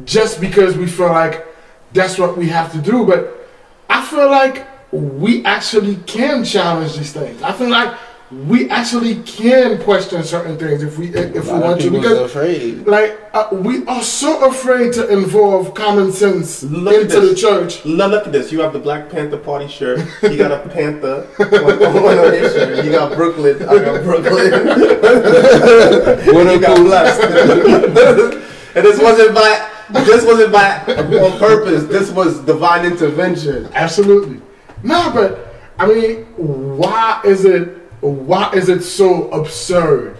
[0.04, 1.46] just because we feel like
[1.94, 3.06] that's what we have to do.
[3.06, 3.48] But
[3.88, 7.42] I feel like we actually can challenge these things.
[7.42, 7.98] I feel like
[8.32, 12.88] we actually can question certain things if we if we want to because afraid.
[12.88, 17.42] like uh, we are so afraid to involve common sense Look at into the this.
[17.42, 17.84] church.
[17.84, 18.50] Look, look at this.
[18.52, 20.00] You have the Black Panther Party shirt.
[20.24, 22.86] You got a panther on, on his shirt.
[22.86, 23.64] You got Brooklyn.
[23.68, 24.52] I got Brooklyn.
[26.34, 27.22] What you a got blessed.
[28.76, 29.70] and this wasn't by
[30.06, 31.84] this wasn't by on purpose.
[31.86, 33.68] This was divine intervention.
[33.74, 34.42] Absolutely.
[34.84, 40.18] No, but I mean, why is it why is it so absurd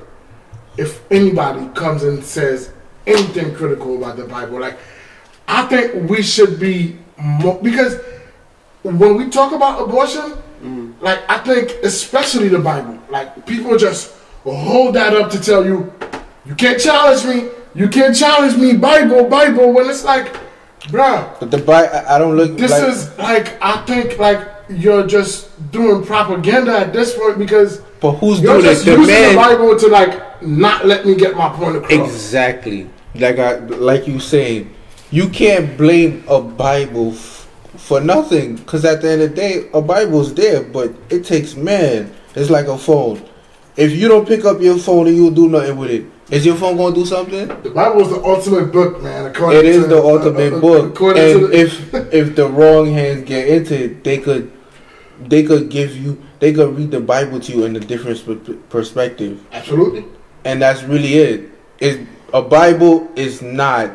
[0.78, 2.72] if anybody comes and says
[3.08, 4.60] anything critical about the Bible?
[4.60, 4.78] Like,
[5.48, 8.00] I think we should be more because
[8.84, 10.34] when we talk about abortion,
[10.64, 10.94] mm.
[11.02, 15.94] like I think especially the Bible, like people just hold that up to tell you,
[16.46, 20.34] you can't challenge me, you can't challenge me, Bible, Bible, when it's like,
[20.90, 22.58] bruh, But the Bible, I I don't look.
[22.58, 27.82] this like, is like I think like you're just doing propaganda at this point because
[28.00, 28.70] But who's you're doing it?
[28.70, 29.36] just The using the.
[29.36, 31.92] Bible to like not let me get my point across.
[31.92, 32.90] Exactly.
[33.16, 34.74] Like I, like you saying,
[35.12, 37.48] you can't blame a Bible f-
[37.78, 38.58] for nothing.
[38.66, 42.12] Cause at the end of the day, a Bible's there, but it takes man.
[42.36, 43.22] It's like a phone.
[43.76, 46.56] If you don't pick up your phone and you do nothing with it, is your
[46.56, 47.48] phone gonna do something?
[47.62, 49.26] The Bible is the ultimate book, man.
[49.26, 52.36] According It is to, the ultimate uh, uh, book, According and to the, if if
[52.38, 54.52] the wrong hands get into it, they could
[55.30, 59.44] they could give you they could read the Bible to you in a different perspective,
[59.52, 60.06] absolutely,
[60.46, 61.50] and that's really it.
[61.80, 63.92] It a Bible is not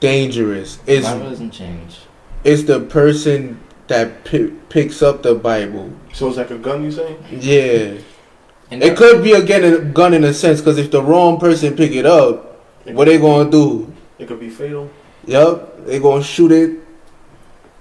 [0.00, 0.78] dangerous.
[0.86, 1.98] It's Bible doesn't change.
[2.44, 5.90] it's the person that pi- picks up the Bible.
[6.12, 7.16] So it's like a gun, you saying?
[7.30, 7.98] Yeah,
[8.70, 11.74] And it could be again a gun in a sense because if the wrong person
[11.76, 13.92] pick it up, what they gonna do?
[14.18, 14.90] It could be fatal.
[15.26, 16.80] Yup, they gonna shoot it,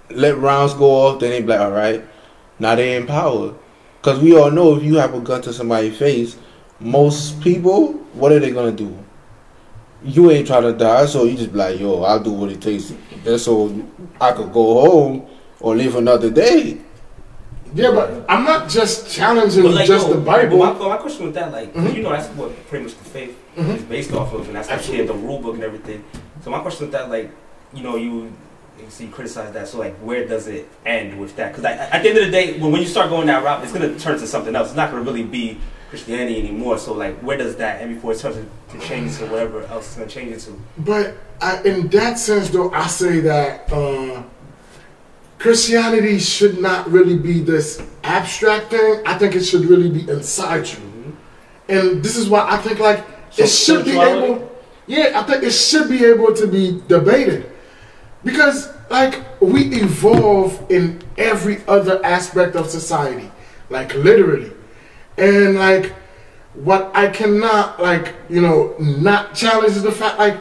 [0.10, 2.04] let rounds go off, then they be like, all right,
[2.60, 3.54] now they in power.
[4.02, 6.38] Cause we all know if you have a gun to somebody's face,
[6.80, 8.98] most people, what are they gonna do?
[10.04, 12.62] You ain't trying to die, so you just be like, yo, I'll do what it
[12.62, 12.94] takes,
[13.24, 13.74] just so
[14.22, 15.28] I could go home
[15.60, 16.78] or live another day.
[17.74, 20.58] yeah, but I'm not just challenging like, just yo, the Bible.
[20.60, 21.96] My, my question with that, like, 'cause Mhm.
[21.96, 23.76] you know, that's what pretty much the faith Mhm.
[23.76, 26.04] is based off of, and that's actually the rule book and everything.
[26.44, 27.30] So my question with that, like,
[27.74, 28.32] you know, you
[29.00, 29.68] you criticize that.
[29.68, 31.52] So like, where does it end with that?
[31.52, 33.72] Because at the end of the day, when, when you start going that route, it's
[33.72, 34.70] gonna turn to something else.
[34.70, 35.60] It's not gonna really be
[35.90, 36.78] Christianity anymore.
[36.78, 38.38] So like, where does that end before it turns
[38.70, 40.62] to change to whatever else it's gonna change it to?
[40.80, 44.24] But I, in that sense, though, I say that uh,
[45.40, 49.04] Christianity should not really be this abstract thing.
[49.06, 51.16] I think it should really be inside you.
[51.70, 54.52] And this is why I think like So it should be able.
[54.88, 57.52] Yeah, I think it should be able to be debated
[58.24, 63.32] because like we evolve in every other aspect of society,
[63.70, 64.52] like literally,
[65.18, 65.94] and like
[66.54, 70.38] what I cannot like you know not challenge is the fact like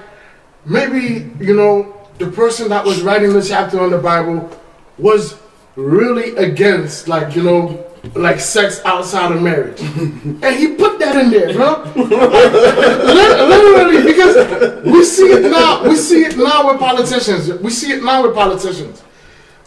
[0.64, 4.50] maybe you know the person that was writing the chapter on the Bible
[4.98, 5.38] was
[5.76, 11.30] really against like you know like sex outside of marriage, and he put that in
[11.30, 11.82] there, bro.
[11.96, 15.82] Lit- Literally, because we see it now.
[15.88, 17.52] We see it now with politicians.
[17.60, 19.02] We see it now with politicians.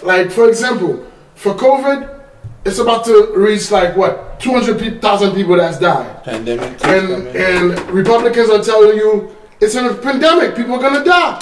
[0.02, 2.22] Like for example, for COVID,
[2.66, 6.86] it's about to reach like what two hundred thousand people that's died Pandemic.
[6.86, 11.42] and and Republicans are telling you it's a pandemic, people are gonna die,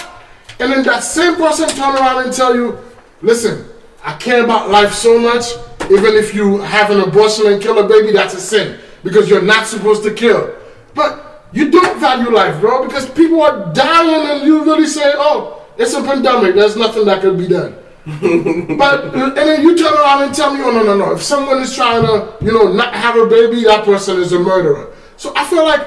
[0.60, 2.80] and then that same person turn around and tell you,
[3.22, 3.66] listen,
[4.04, 5.46] I care about life so much,
[5.92, 9.42] even if you have an abortion and kill a baby, that's a sin because you're
[9.42, 10.54] not supposed to kill,
[10.94, 15.66] but you don't value life, bro, because people are dying and you really say, oh,
[15.78, 17.76] it's a pandemic, there's nothing that could be done.
[18.78, 21.12] But and then you turn around and tell me, oh no no no!
[21.12, 24.40] If someone is trying to, you know, not have a baby, that person is a
[24.40, 24.94] murderer.
[25.18, 25.86] So I feel like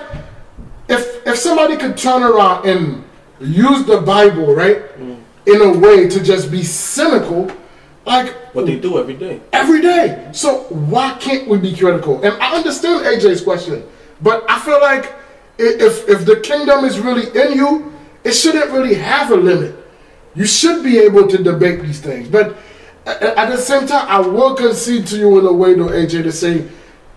[0.86, 3.04] if if somebody could turn around and
[3.40, 5.18] use the Bible right mm.
[5.46, 7.50] in a way to just be cynical,
[8.10, 9.40] like What they do every day.
[9.52, 10.28] every day.
[10.32, 12.20] So why can't we be critical?
[12.22, 13.84] And I understand AJ's question,
[14.20, 15.12] but I feel like
[15.58, 17.92] if if the kingdom is really in you,
[18.24, 19.74] it shouldn't really have a limit.
[20.34, 22.56] You should be able to debate these things, but
[23.06, 26.32] at the same time, I will concede to you in a way, though, AJ, to
[26.32, 26.68] say,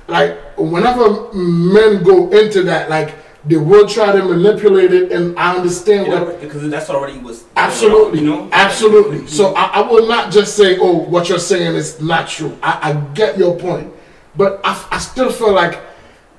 [0.07, 3.13] like, whenever men go into that, like,
[3.45, 7.43] they will try to manipulate it, and I understand You what because that's already was
[7.55, 9.17] Absolutely, You know, absolutely.
[9.19, 9.27] Mm-hmm.
[9.27, 12.91] So I, I will not just say, "Oh, what you're saying is not true." I,
[12.91, 13.91] I get your point,
[14.35, 15.79] but I, I still feel like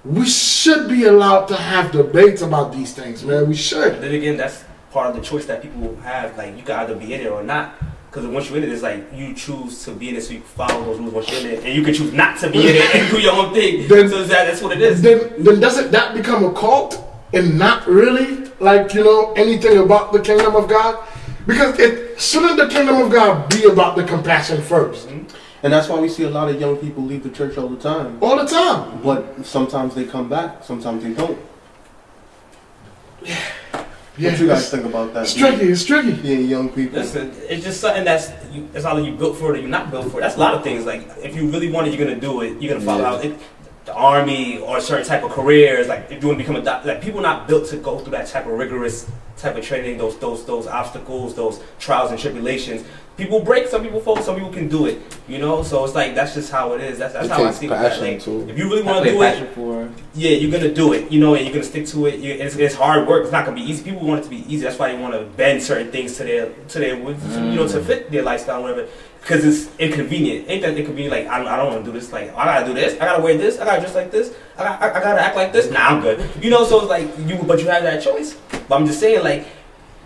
[0.04, 3.48] we should be allowed to have debates about these things, man.
[3.48, 4.00] We should.
[4.00, 6.36] Then again, that's part of the choice that people have.
[6.38, 7.74] Like you can either be in it or not.
[8.14, 10.38] Because once you're in it, it's like you choose to be in it, so you
[10.38, 12.60] can follow those rules once you're in it, and you can choose not to be
[12.60, 13.88] in it and do your own thing.
[13.88, 15.02] Then- so that, that's what it is.
[15.02, 20.12] Then, then doesn't that become a cult and not really like you know anything about
[20.12, 21.04] the kingdom of God?
[21.44, 25.36] Because it shouldn't the kingdom of God be about the compassion first, mm-hmm.
[25.64, 27.80] And that's why we see a lot of young people leave the church all the
[27.80, 28.22] time.
[28.22, 29.00] all the time.
[29.02, 31.38] But sometimes they come back, sometimes they don't.
[34.16, 35.22] Yeah, what you guys think about that?
[35.24, 35.64] it's tricky.
[35.70, 36.12] It's tricky.
[36.22, 37.00] Yeah, young people.
[37.00, 39.90] Listen, it's just something that's you, it's either you built for it or you're not
[39.90, 40.20] built for it.
[40.20, 40.84] That's a lot of things.
[40.86, 42.60] Like if you really want it, you're gonna do it.
[42.62, 43.12] You're gonna follow Yeah.
[43.14, 43.36] out it,
[43.86, 45.88] the army or a certain type of careers.
[45.88, 48.12] Like if you want to become a doctor, like people not built to go through
[48.12, 49.98] that type of rigorous type of training.
[49.98, 52.84] Those those those obstacles, those trials and tribulations.
[53.16, 53.68] People break.
[53.68, 54.16] Some people fall.
[54.22, 55.00] Some people can do it.
[55.28, 55.62] You know.
[55.62, 56.98] So it's like that's just how it is.
[56.98, 57.90] That's that's It how I takes see that.
[57.90, 58.48] passion, Like, too.
[58.48, 59.88] if you really want to do it, for.
[60.14, 62.18] yeah, you're gonna do it, you know, and you're gonna stick to it.
[62.18, 63.22] You, it's, it's hard work.
[63.22, 63.84] It's not gonna be easy.
[63.84, 64.64] People want it to be easy.
[64.64, 67.80] That's why they want to bend certain things to their to their you know to
[67.84, 68.88] fit their lifestyle, or whatever.
[69.20, 70.50] Because it's inconvenient.
[70.50, 71.12] Ain't that inconvenient?
[71.12, 72.12] Like I don't, I don't want to do this.
[72.12, 72.94] Like I gotta do this.
[73.00, 73.60] I gotta wear this.
[73.60, 74.34] I gotta dress like this.
[74.58, 75.70] I got, I, I gotta act like this.
[75.70, 76.28] Nah, I'm good.
[76.42, 78.34] You know, so it's like you, but you have that choice.
[78.68, 79.46] But I'm just saying, like.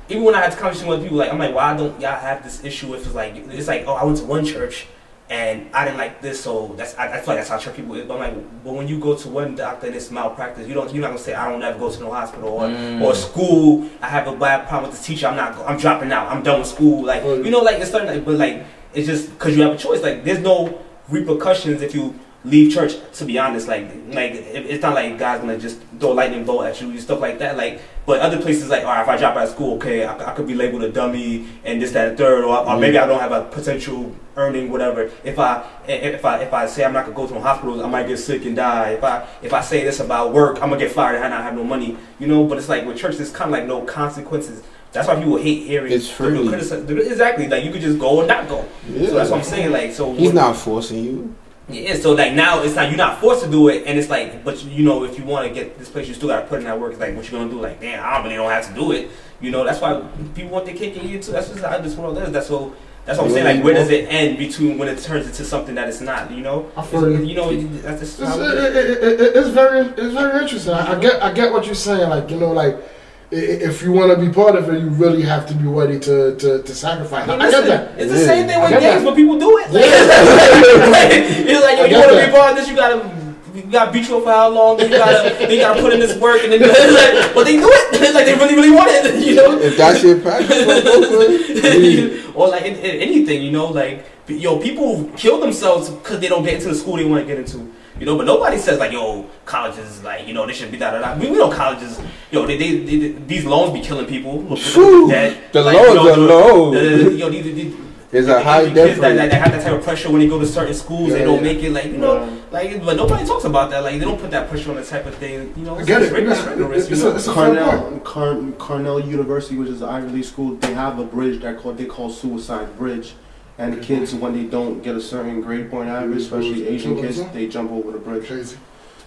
[0.09, 2.65] Even when I had conversation with people, like I'm like, why don't y'all have this
[2.65, 4.87] issue if it's like it's like, oh, I went to one church
[5.31, 7.95] and I didn't like this, so that's I, I feel like that's how church people
[7.97, 8.07] is.
[8.07, 10.91] But I'm like, but when you go to one doctor and it's malpractice, you don't
[10.93, 13.03] you're not gonna say I don't ever go to no hospital or Mm.
[13.03, 13.87] or school.
[14.01, 15.27] I have a bad problem with the teacher.
[15.27, 15.59] I'm not.
[15.69, 16.29] I'm dropping out.
[16.33, 17.05] I'm done with school.
[17.05, 18.09] Like you know, like it's certain.
[18.09, 20.01] Like, but like it's just because you have a choice.
[20.03, 20.81] Like there's no
[21.11, 22.95] repercussions if you leave church.
[23.15, 26.65] To be honest, like like it's not like God's gonna just throw a lightning bolt
[26.67, 27.57] at you and stuff like that.
[27.57, 30.31] Like but other places like all right, if I drop out of school, okay, I,
[30.33, 33.07] I could be labeled a dummy and this that and third, or, or maybe I
[33.07, 35.11] don't have a potential earning whatever.
[35.25, 37.89] If I if I if I say I'm not gonna go to a hospital, I
[37.89, 38.91] might get sick and die.
[38.93, 41.43] If I if I say this about work, I'm gonna get fired and I not
[41.43, 41.97] have no money.
[42.19, 44.63] You know, but it's like with church, there's kind of like no consequences.
[44.93, 45.93] That's why people hate hearing.
[45.93, 46.49] It's free.
[46.49, 48.65] criticize- Exactly, like you could just go or not go.
[48.87, 49.71] So that's what I'm saying.
[49.71, 51.35] Like so, He's what- not forcing you.
[51.69, 54.43] Yeah, so like now it's like you're not forced to do it, and it's like,
[54.45, 56.65] but you know, if you want to get this place, you still gotta put in
[56.65, 56.93] that work.
[56.93, 57.61] It's like, what you gonna do?
[57.61, 59.11] Like, damn, I don't really don't have to do it.
[59.41, 60.03] You know, that's why
[60.35, 61.33] people want their cake and eat it too.
[61.33, 62.33] That's just how this world is.
[62.33, 62.75] That's so.
[63.05, 63.57] That's what I'm saying.
[63.57, 66.31] Like, where does it end between when it turns into something that it's not?
[66.31, 67.25] You know, I feel you.
[67.25, 67.51] you know,
[67.81, 68.97] that's just It's, it, it is.
[68.99, 70.75] it, it, it- it's very it's very interesting.
[70.75, 72.09] I, I get I get what you're saying.
[72.11, 72.83] Like you know, like i- i-
[73.31, 76.37] if you want to be part of it, you really have to be ready to
[76.37, 77.29] to, to sacrifice.
[77.29, 77.99] I, I get that.
[77.99, 78.27] It's the Yeah.
[78.27, 79.09] same thing with get games, that.
[79.09, 79.67] but people do it.
[79.73, 83.19] it's like, yo, I you want to be part of this, you gotta.
[83.55, 84.77] You gotta beat you up for how long?
[84.77, 86.71] Then you gotta, then you gotta put in this work, and then it's
[87.25, 88.01] like, but they do it.
[88.01, 89.59] It's like they really, really want it, you know.
[89.59, 95.11] If that's your passion, go or like in, in anything, you know, like yo, people
[95.17, 97.73] kill themselves because they don't get into the school they want to get into.
[97.99, 100.93] You know, but nobody says like, yo, colleges, like, you know, they should be da
[100.93, 101.19] da da.
[101.21, 104.55] We, we know colleges, yo, they, they, they, these loans be killing people.
[104.57, 105.37] Phew, Dead.
[105.53, 106.71] the Like, loans you know, are the- low.
[106.75, 107.75] the- the- yo, these, these,
[108.11, 110.39] It's a high kids that, that, that have that type of pressure when they go
[110.39, 111.53] to certain schools, they don't yeah.
[111.53, 111.73] make it.
[111.73, 113.81] Like you know, like but nobody talks about that.
[113.83, 115.53] Like they don't put that pressure on the type of thing.
[115.55, 116.15] You know, I get it's it.
[116.15, 117.11] rigorous, It's- rigorous, you it's know?
[117.13, 117.33] a- it's a.
[117.35, 121.59] Cornell, Car- Cornell University, which is an Ivy League school, they have a bridge that
[121.59, 123.13] called they call Suicide Bridge,
[123.59, 127.49] And kids, when they don't get a certain grade point average, especially Asian kids, they
[127.49, 128.27] jump over the bridge.
[128.27, 128.57] Crazy.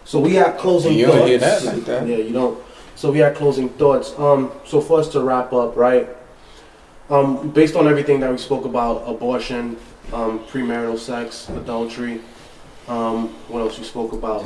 [0.03, 1.17] So we have closing You thoughts.
[1.19, 2.07] don't hear that like that.
[2.07, 2.61] Yeah, you don't.
[2.95, 4.13] So we had closing thoughts.
[4.19, 6.09] Um, so for us to wrap up, right?
[7.09, 9.77] Um, based on everything that we spoke about, abortion,
[10.11, 12.21] um, premarital sex, adultery,
[12.87, 14.45] um, what else we spoke about?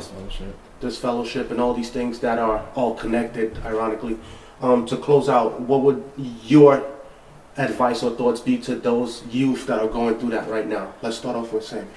[0.80, 4.18] This fellowship and all these things that are all connected, ironically.
[4.60, 6.02] Um, to close out, what would
[6.44, 6.84] your
[7.56, 10.94] advice or thoughts be to those youth that are going through that right now?
[11.02, 11.88] Let's start off with Sam.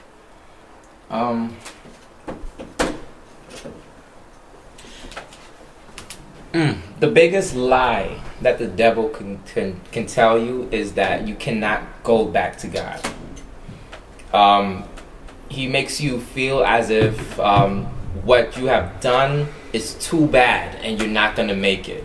[1.10, 1.58] Um.
[6.54, 11.36] mm, the biggest lie that the devil can, can can tell you is that you
[11.36, 13.02] cannot go back to God.
[14.34, 14.84] Um,
[15.50, 17.86] he makes you feel as if um,
[18.24, 22.04] what you have done is too bad and you're not gonna make it.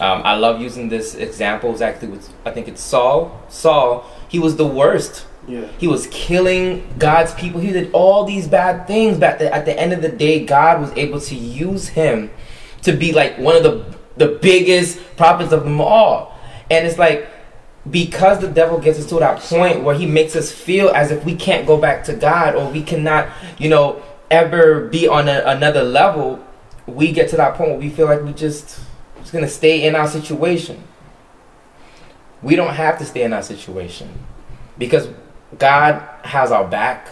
[0.00, 1.70] Um, I love using this example.
[1.70, 3.40] exactly with I think it's Saul.
[3.48, 5.66] Saul, he was the worst Yeah.
[5.78, 7.60] he was killing God's people.
[7.60, 10.44] He did all these bad things, but at the, at the end of the day,
[10.44, 12.30] God was able to use him
[12.82, 13.84] to be like one of the
[14.16, 16.36] the biggest prophets of them all.
[16.70, 17.28] And it's like
[17.90, 21.24] because the devil gets us to that point where he makes us feel as if
[21.24, 23.28] we can't go back to God or we cannot,
[23.58, 26.44] you know, ever be on a, another level.
[26.86, 28.80] We get to that point where we feel like we just
[29.26, 30.80] just gonna stay in our situation.
[32.42, 34.08] We don't have to stay in our situation
[34.78, 35.08] because
[35.58, 37.08] God has our back.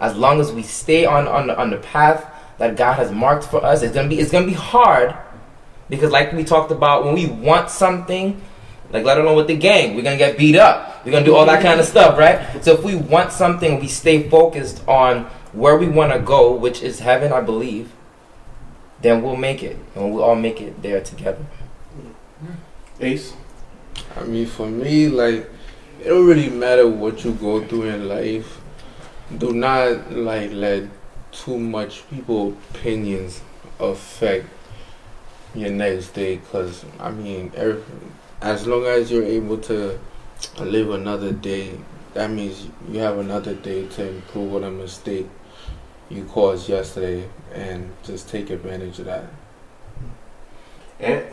[0.00, 2.26] As long as we stay on on the, on the path
[2.58, 5.14] that God has marked for us, it's gonna be it's gonna be hard
[5.88, 8.42] because, like we talked about, when we want something,
[8.90, 11.04] like let alone with the gang, we're gonna get beat up.
[11.04, 12.60] We're gonna do all that kind of stuff, right?
[12.64, 16.82] So if we want something, we stay focused on where we want to go, which
[16.82, 17.92] is heaven, I believe.
[19.02, 21.44] Then we'll make it, and we'll all make it there together.
[23.00, 23.34] Ace.
[24.16, 25.50] I mean, for me, like,
[26.00, 28.60] it don't really matter what you go through in life.
[29.36, 30.84] Do not like let
[31.32, 33.40] too much people opinions
[33.80, 34.46] affect
[35.54, 36.40] your next day.
[36.50, 37.82] Cause I mean, every,
[38.40, 39.98] as long as you're able to
[40.60, 41.78] live another day,
[42.14, 45.26] that means you have another day to improve on a mistake
[46.10, 49.24] you caused yesterday, and just take advantage of that.
[51.00, 51.24] And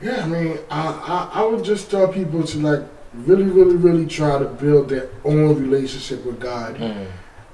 [0.00, 2.82] Yeah, I mean, I, I I would just tell people to like
[3.14, 6.76] really, really, really try to build their own relationship with God.
[6.76, 7.06] Mm.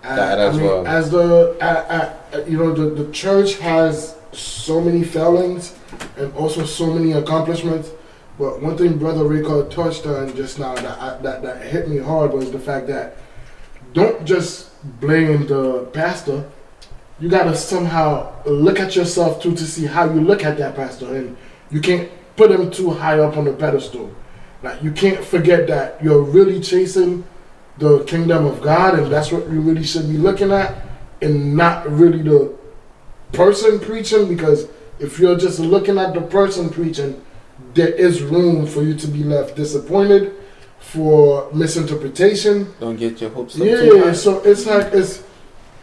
[0.03, 0.87] That I as mean, well.
[0.87, 5.75] As the, uh, uh, you know, the, the church has so many failings
[6.16, 7.91] and also so many accomplishments.
[8.39, 11.99] But one thing Brother Rico touched on just now that, I, that that hit me
[11.99, 13.16] hard was the fact that
[13.93, 16.49] don't just blame the pastor.
[17.21, 21.16] You gotta somehow look at yourself too to see how you look at that pastor,
[21.16, 21.37] and
[21.71, 24.14] you can't put him too high up on the pedestal.
[24.62, 27.25] Like you can't forget that you're really chasing
[27.79, 30.77] the kingdom of God, and that's what we really should be looking at,
[31.21, 32.57] and not really the
[33.33, 34.29] person preaching.
[34.29, 34.69] Because
[35.01, 37.25] if you're just looking at the person preaching,
[37.75, 40.35] there is room for you to be left disappointed,
[40.79, 42.73] for misinterpretation.
[42.79, 45.25] Don't get your hopes up too Yeah, so it's like it's.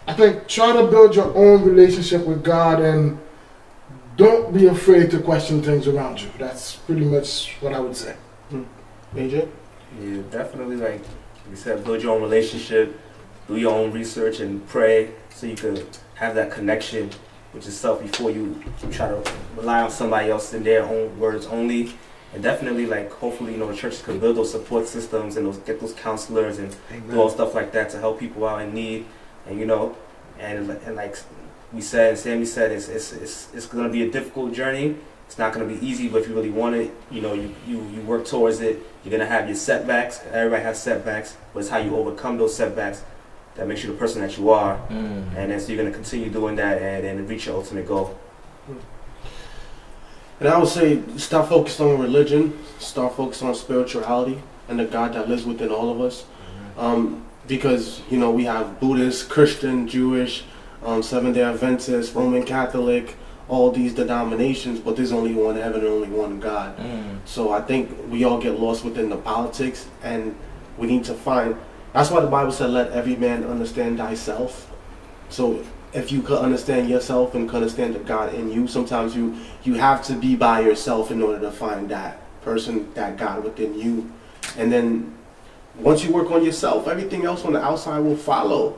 [0.08, 3.20] I think try to build your own relationship with God and
[4.18, 6.30] don't be afraid to question things around you.
[6.38, 8.16] That's pretty much what I would say.
[8.50, 8.64] Hmm.
[9.16, 9.50] AJ.
[10.00, 10.76] Yeah, definitely.
[10.76, 11.02] Like
[11.50, 13.00] you said, build your own relationship,
[13.48, 15.86] do your own research, and pray so you can
[16.16, 17.10] have that connection
[17.54, 19.24] with yourself before you try to
[19.56, 21.94] rely on somebody else in their own words only.
[22.34, 25.58] And definitely, like hopefully, you know, the churches can build those support systems and those
[25.60, 26.76] get those counselors and
[27.10, 29.06] do all stuff like that to help people out in need.
[29.48, 29.96] And you know,
[30.40, 31.18] and and like
[31.72, 34.96] we said, and Sammy said, it's it's it's, it's going to be a difficult journey.
[35.28, 37.54] It's not going to be easy, but if you really want it, you know, you,
[37.68, 38.80] you, you work towards it.
[39.04, 40.22] You're going to have your setbacks.
[40.32, 43.04] Everybody has setbacks, but it's how you overcome those setbacks
[43.56, 44.78] that makes you the person that you are.
[44.90, 45.36] Mm.
[45.36, 48.16] And then so you're going to continue doing that and, and reach your ultimate goal.
[50.40, 55.14] And I would say stop focused on religion, start focused on spirituality and the God
[55.14, 56.26] that lives within all of us.
[56.78, 60.44] Um, because, you know, we have Buddhist, Christian, Jewish,
[60.84, 63.16] um, Seventh day Adventist, Roman Catholic,
[63.48, 66.78] all these denominations, but there's only one heaven and only one God.
[66.78, 67.20] Mm.
[67.26, 70.36] So I think we all get lost within the politics and
[70.78, 71.56] we need to find
[71.94, 74.70] that's why the Bible said let every man understand thyself.
[75.30, 79.38] So if you could understand yourself and could understand the God in you, sometimes you
[79.64, 83.80] you have to be by yourself in order to find that person, that God within
[83.80, 84.12] you.
[84.58, 85.16] And then
[85.80, 88.78] once you work on yourself, everything else on the outside will follow.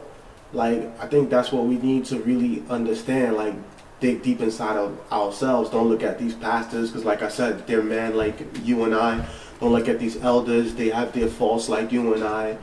[0.54, 3.36] Like I think that's what we need to really understand.
[3.36, 3.56] Like
[4.00, 5.70] dig deep inside of ourselves.
[5.70, 9.28] Don't look at these pastors because, like I said, they're men like you and I.
[9.60, 10.76] Don't look at these elders.
[10.76, 12.58] They have their faults like you and I.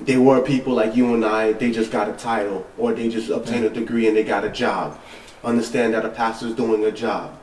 [0.00, 1.52] They were people like you and I.
[1.52, 4.50] They just got a title, or they just obtained a degree and they got a
[4.50, 4.98] job.
[5.44, 7.38] Understand that a pastor's doing a job,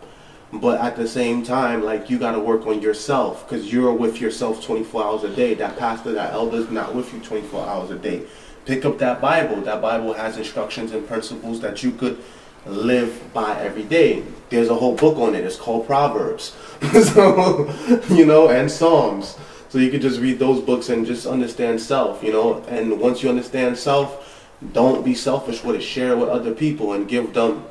[0.53, 4.21] but at the same time, like you got to work on yourself because you're with
[4.21, 5.53] yourself 24 hours a day.
[5.53, 8.23] That pastor, that elder's not with you 24 hours a day.
[8.65, 9.61] Pick up that Bible.
[9.61, 12.21] That Bible has instructions and principles that you could
[12.65, 14.23] live by every day.
[14.49, 15.43] There's a whole book on it.
[15.43, 16.55] It's called Proverbs.
[17.13, 17.73] so,
[18.09, 19.37] you know, and Psalms.
[19.69, 22.63] So you could just read those books and just understand self, you know.
[22.69, 25.81] And once you understand self, don't be selfish with it.
[25.81, 27.65] Share it with other people and give them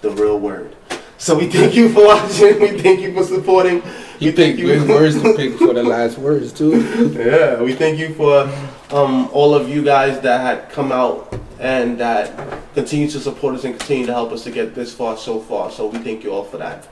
[0.00, 0.74] the real word.
[1.18, 2.60] So we thank you for watching.
[2.60, 3.82] We thank you for supporting.
[4.18, 6.80] You think good words to pick for the last words too.
[7.12, 8.42] Yeah, we thank you for
[8.90, 12.30] um, all of you guys that had come out and that
[12.74, 15.70] continue to support us and continue to help us to get this far so far.
[15.70, 16.86] So we thank you all for that.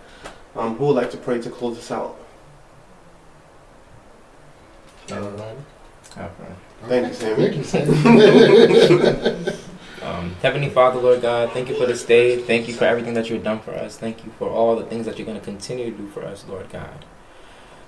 [0.57, 2.17] Um, who would like to pray to close us out?
[6.17, 6.55] Okay.
[6.87, 7.51] Thank you, Sammy.
[7.51, 7.65] Thank you,
[9.45, 9.59] Sam.
[10.05, 12.37] Um, Heavenly Father, Lord God, thank you for this day.
[12.37, 13.97] Thank you for everything that you've done for us.
[13.97, 16.45] Thank you for all the things that you're going to continue to do for us,
[16.47, 17.07] Lord God.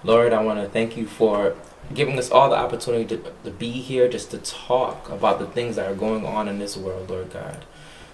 [0.03, 1.55] Lord, I want to thank you for
[1.93, 5.77] giving us all the opportunity to, to be here just to talk about the things
[5.77, 7.67] that are going on in this world, Lord God.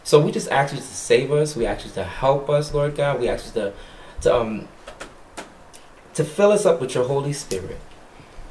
[0.03, 1.55] So we just ask you to save us.
[1.55, 3.21] We ask you to help us, Lord God.
[3.21, 3.73] We ask you to,
[4.23, 4.69] to, um,
[6.15, 7.79] to fill us up with your Holy Spirit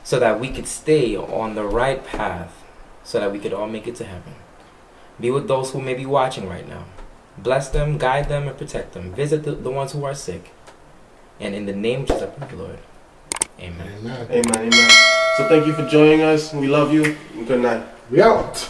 [0.05, 2.63] so that we could stay on the right path
[3.03, 4.35] so that we could all make it to heaven.
[5.21, 6.85] Be with those who may be watching right now.
[7.37, 9.13] Bless them, guide them, and protect them.
[9.13, 10.51] Visit the, the ones who are sick.
[11.39, 12.79] And in the name of Jesus, I pray, Lord.
[13.59, 13.87] Amen.
[13.99, 14.27] Amen.
[14.31, 14.89] Amen, amen.
[15.37, 16.53] So thank you for joining us.
[16.53, 17.15] We love you.
[17.45, 17.85] Good night.
[18.09, 18.67] We out.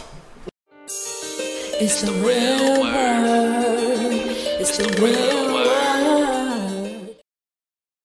[0.86, 4.12] It's the real word.
[4.60, 5.41] It's the real